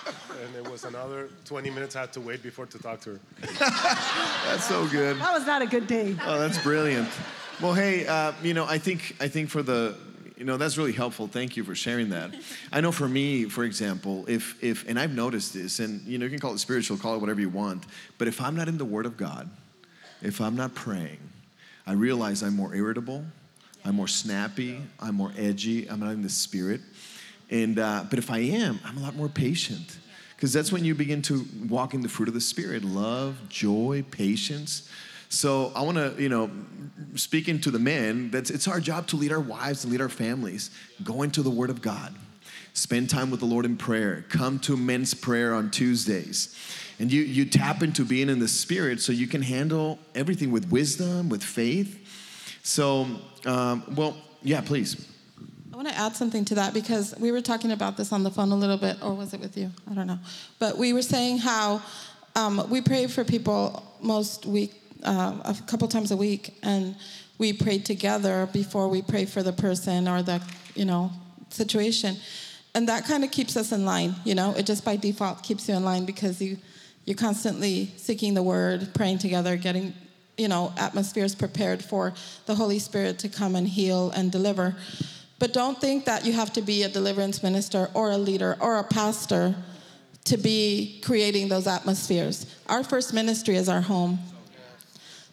[0.42, 3.20] And it was another 20 minutes I had to wait before to talk to her.
[4.46, 5.18] That's so good.
[5.18, 6.16] That was not a good day.
[6.24, 7.08] Oh, that's brilliant.
[7.60, 9.96] Well, hey, uh, you know, I think I think for the
[10.36, 11.28] you know that's really helpful.
[11.28, 12.34] Thank you for sharing that.
[12.72, 16.24] I know for me, for example, if if and I've noticed this, and you know,
[16.24, 17.84] you can call it spiritual, call it whatever you want,
[18.18, 19.48] but if I'm not in the Word of God,
[20.20, 21.20] if I'm not praying,
[21.86, 23.24] I realize I'm more irritable,
[23.84, 26.80] I'm more snappy, I'm more edgy, I'm not in the Spirit.
[27.52, 29.98] And uh, but if I am, I'm a lot more patient
[30.34, 34.04] because that's when you begin to walk in the fruit of the Spirit: love, joy,
[34.10, 34.88] patience.
[35.28, 36.50] So I want to, you know,
[37.14, 40.08] speaking to the men, that's it's our job to lead our wives and lead our
[40.08, 40.70] families.
[41.04, 42.14] Go into the Word of God.
[42.74, 44.24] Spend time with the Lord in prayer.
[44.30, 46.56] Come to men's prayer on Tuesdays.
[46.98, 50.70] And you, you tap into being in the Spirit so you can handle everything with
[50.70, 51.98] wisdom, with faith.
[52.62, 53.06] So,
[53.44, 55.11] um, well, yeah, please.
[55.72, 58.30] I want to add something to that because we were talking about this on the
[58.30, 59.70] phone a little bit, or was it with you?
[59.90, 60.18] I don't know.
[60.58, 61.80] But we were saying how
[62.36, 66.94] um, we pray for people most week, uh, a couple times a week, and
[67.38, 70.42] we pray together before we pray for the person or the,
[70.74, 71.10] you know,
[71.48, 72.18] situation,
[72.74, 74.14] and that kind of keeps us in line.
[74.24, 76.58] You know, it just by default keeps you in line because you
[77.06, 79.94] you're constantly seeking the Word, praying together, getting
[80.36, 82.12] you know atmospheres prepared for
[82.44, 84.76] the Holy Spirit to come and heal and deliver.
[85.42, 88.78] But don't think that you have to be a deliverance minister or a leader or
[88.78, 89.56] a pastor
[90.26, 92.46] to be creating those atmospheres.
[92.68, 94.20] Our first ministry is our home.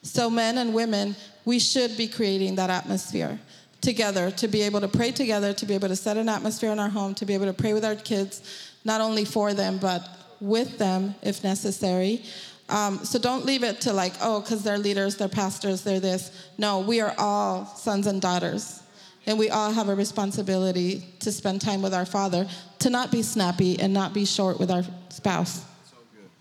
[0.01, 3.39] So, men and women, we should be creating that atmosphere
[3.82, 6.80] together to be able to pray together, to be able to set an atmosphere in
[6.80, 10.10] our home, to be able to pray with our kids, not only for them, but
[10.41, 12.24] with them if necessary.
[12.68, 16.32] Um, so don't leave it to like, oh, because they're leaders, they're pastors, they're this.
[16.57, 18.82] No, we are all sons and daughters.
[19.30, 22.47] And we all have a responsibility to spend time with our Father,
[22.80, 25.63] to not be snappy and not be short with our spouse.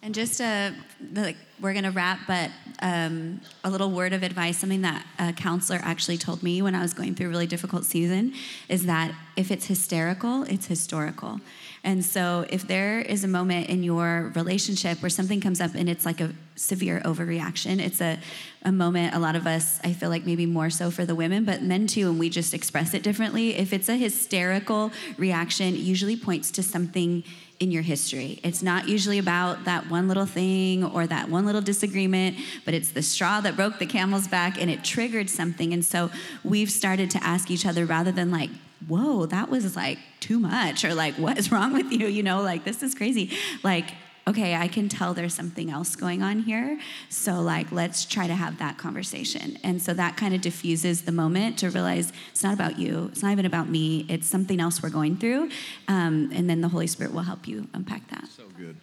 [0.01, 0.73] And just a,
[1.13, 5.81] like, we're to wrap, but um, a little word of advice, something that a counselor
[5.83, 8.33] actually told me when I was going through a really difficult season,
[8.71, 11.43] is that if it's hysterical, it's historical.
[11.85, 15.89] And so if there is a moment in your relationship where something comes up and
[15.89, 18.19] it's like a severe overreaction, it's a,
[18.65, 21.45] a moment, a lot of us, I feel like maybe more so for the women,
[21.45, 23.57] but men too, and we just express it differently.
[23.57, 27.23] If it's a hysterical reaction, it usually points to something
[27.61, 28.39] in your history.
[28.43, 32.91] It's not usually about that one little thing or that one little disagreement, but it's
[32.91, 35.73] the straw that broke the camel's back and it triggered something.
[35.73, 36.11] And so
[36.45, 38.51] we've started to ask each other rather than like,
[38.87, 42.07] whoa, that was like too much, or like, what is wrong with you?
[42.07, 43.37] You know, like, this is crazy.
[43.63, 43.87] Like,
[44.29, 46.79] okay, I can tell there's something else going on here.
[47.09, 49.59] So, like, let's try to have that conversation.
[49.65, 53.23] And so that kind of diffuses the moment to realize it's not about you, it's
[53.23, 55.51] not even about me, it's something else we're going through.
[55.89, 58.29] Um, and then the Holy Spirit will help you unpack that.
[58.29, 58.77] So good.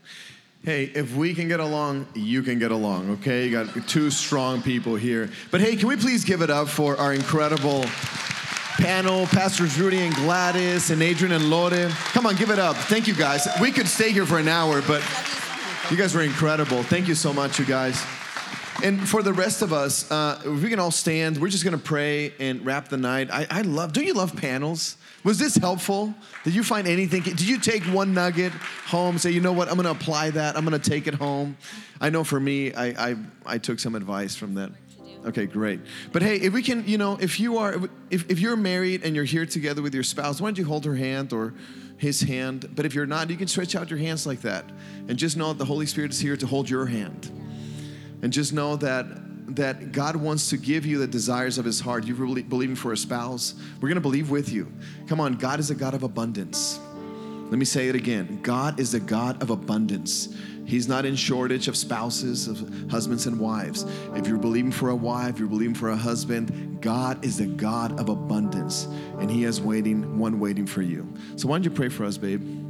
[0.64, 3.46] Hey, if we can get along, you can get along, okay?
[3.46, 5.30] You got two strong people here.
[5.52, 7.86] But hey, can we please give it up for our incredible
[8.78, 11.90] panel, Pastors Rudy and Gladys and Adrian and Lore.
[12.14, 12.76] Come on, give it up.
[12.76, 13.48] Thank you guys.
[13.62, 15.02] We could stay here for an hour, but
[15.90, 16.84] you guys were incredible.
[16.84, 18.04] Thank you so much, you guys.
[18.84, 21.78] And for the rest of us, uh, if we can all stand, we're just to
[21.78, 23.30] pray and wrap the night.
[23.32, 24.98] I, I love, do you love panels?
[25.24, 26.14] Was this helpful?
[26.44, 27.22] Did you find anything?
[27.22, 28.52] Did you take one nugget
[28.88, 31.58] home, say, you know what, I'm to apply that, I'm to take it home?
[32.02, 33.16] I know for me, I, I,
[33.46, 34.72] I took some advice from that.
[35.26, 35.80] Okay, great.
[36.12, 37.76] But hey, if we can, you know, if you are,
[38.12, 40.86] if, if you're married and you're here together with your spouse, why don't you hold
[40.86, 41.56] her hand or
[41.98, 42.70] his hand?
[42.76, 44.66] But if you're not, you can stretch out your hands like that
[45.08, 47.32] and just know that the Holy Spirit is here to hold your hand.
[48.22, 49.06] And just know that
[49.56, 52.06] that God wants to give you the desires of his heart.
[52.06, 53.54] You're really believing for a spouse.
[53.80, 54.72] We're to believe with you.
[55.08, 56.80] Come on, God is a God of abundance.
[57.50, 58.40] Let me say it again.
[58.42, 60.36] God is a God of abundance.
[60.66, 63.86] He's not in shortage of spouses, of husbands and wives.
[64.16, 68.00] If you're believing for a wife, you're believing for a husband, God is the God
[68.00, 68.86] of abundance,
[69.20, 71.08] and He has waiting, one waiting for you.
[71.36, 72.65] So why don't you pray for us, babe?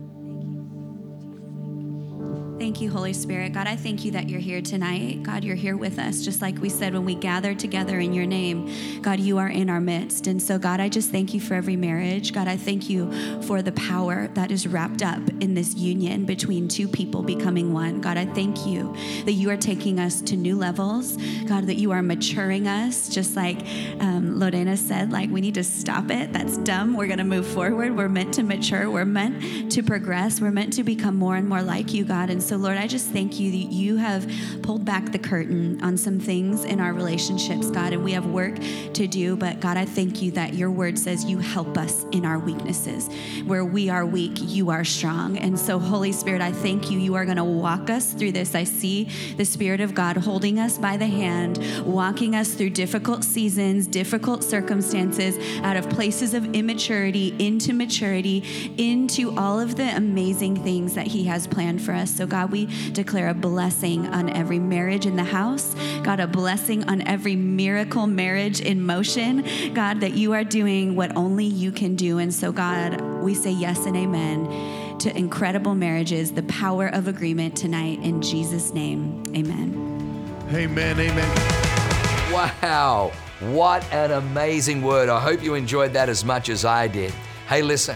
[2.58, 2.90] Thank you.
[2.90, 3.52] Holy Spirit.
[3.52, 5.24] God, I thank you that you're here tonight.
[5.24, 8.26] God, you're here with us, just like we said when we gathered together in your
[8.26, 9.02] name.
[9.02, 10.28] God, you are in our midst.
[10.28, 12.32] And so, God, I just thank you for every marriage.
[12.32, 16.70] God, I thank you for the power that is wrapped up in this union between
[16.70, 18.00] two people becoming one.
[18.00, 18.96] God, I thank you
[19.26, 21.18] that you are taking us to new levels.
[21.48, 23.60] God, that you are maturing us, just like
[24.00, 26.32] um, Lorena said, like we need to stop it.
[26.32, 26.96] That's dumb.
[26.96, 27.98] We're going to move forward.
[27.98, 28.90] We're meant to mature.
[28.90, 30.40] We're meant to progress.
[30.40, 32.30] We're meant to become more and more like you, God.
[32.30, 34.32] And so, Lord, I just thank you that you have
[34.62, 38.56] pulled back the curtain on some things in our relationships, God, and we have work
[38.94, 39.36] to do.
[39.36, 43.10] But God, I thank you that your word says you help us in our weaknesses.
[43.46, 45.40] Where we are weak, you are strong.
[45.40, 47.00] And so, Holy Spirit, I thank you.
[47.00, 48.54] You are going to walk us through this.
[48.54, 49.06] I see
[49.38, 54.44] the Spirit of God holding us by the hand, walking us through difficult seasons, difficult
[54.44, 61.08] circumstances, out of places of immaturity into maturity, into all of the amazing things that
[61.08, 62.16] He has planned for us.
[62.16, 65.74] So, God, we declare a blessing on every marriage in the house.
[66.04, 69.46] God, a blessing on every miracle marriage in motion.
[69.74, 72.18] God, that you are doing what only you can do.
[72.18, 77.56] And so, God, we say yes and amen to incredible marriages, the power of agreement
[77.56, 78.00] tonight.
[78.02, 80.36] In Jesus' name, amen.
[80.52, 81.00] Amen.
[81.00, 82.34] Amen.
[82.34, 85.08] Wow, what an amazing word.
[85.08, 87.14] I hope you enjoyed that as much as I did.
[87.48, 87.96] Hey, listen,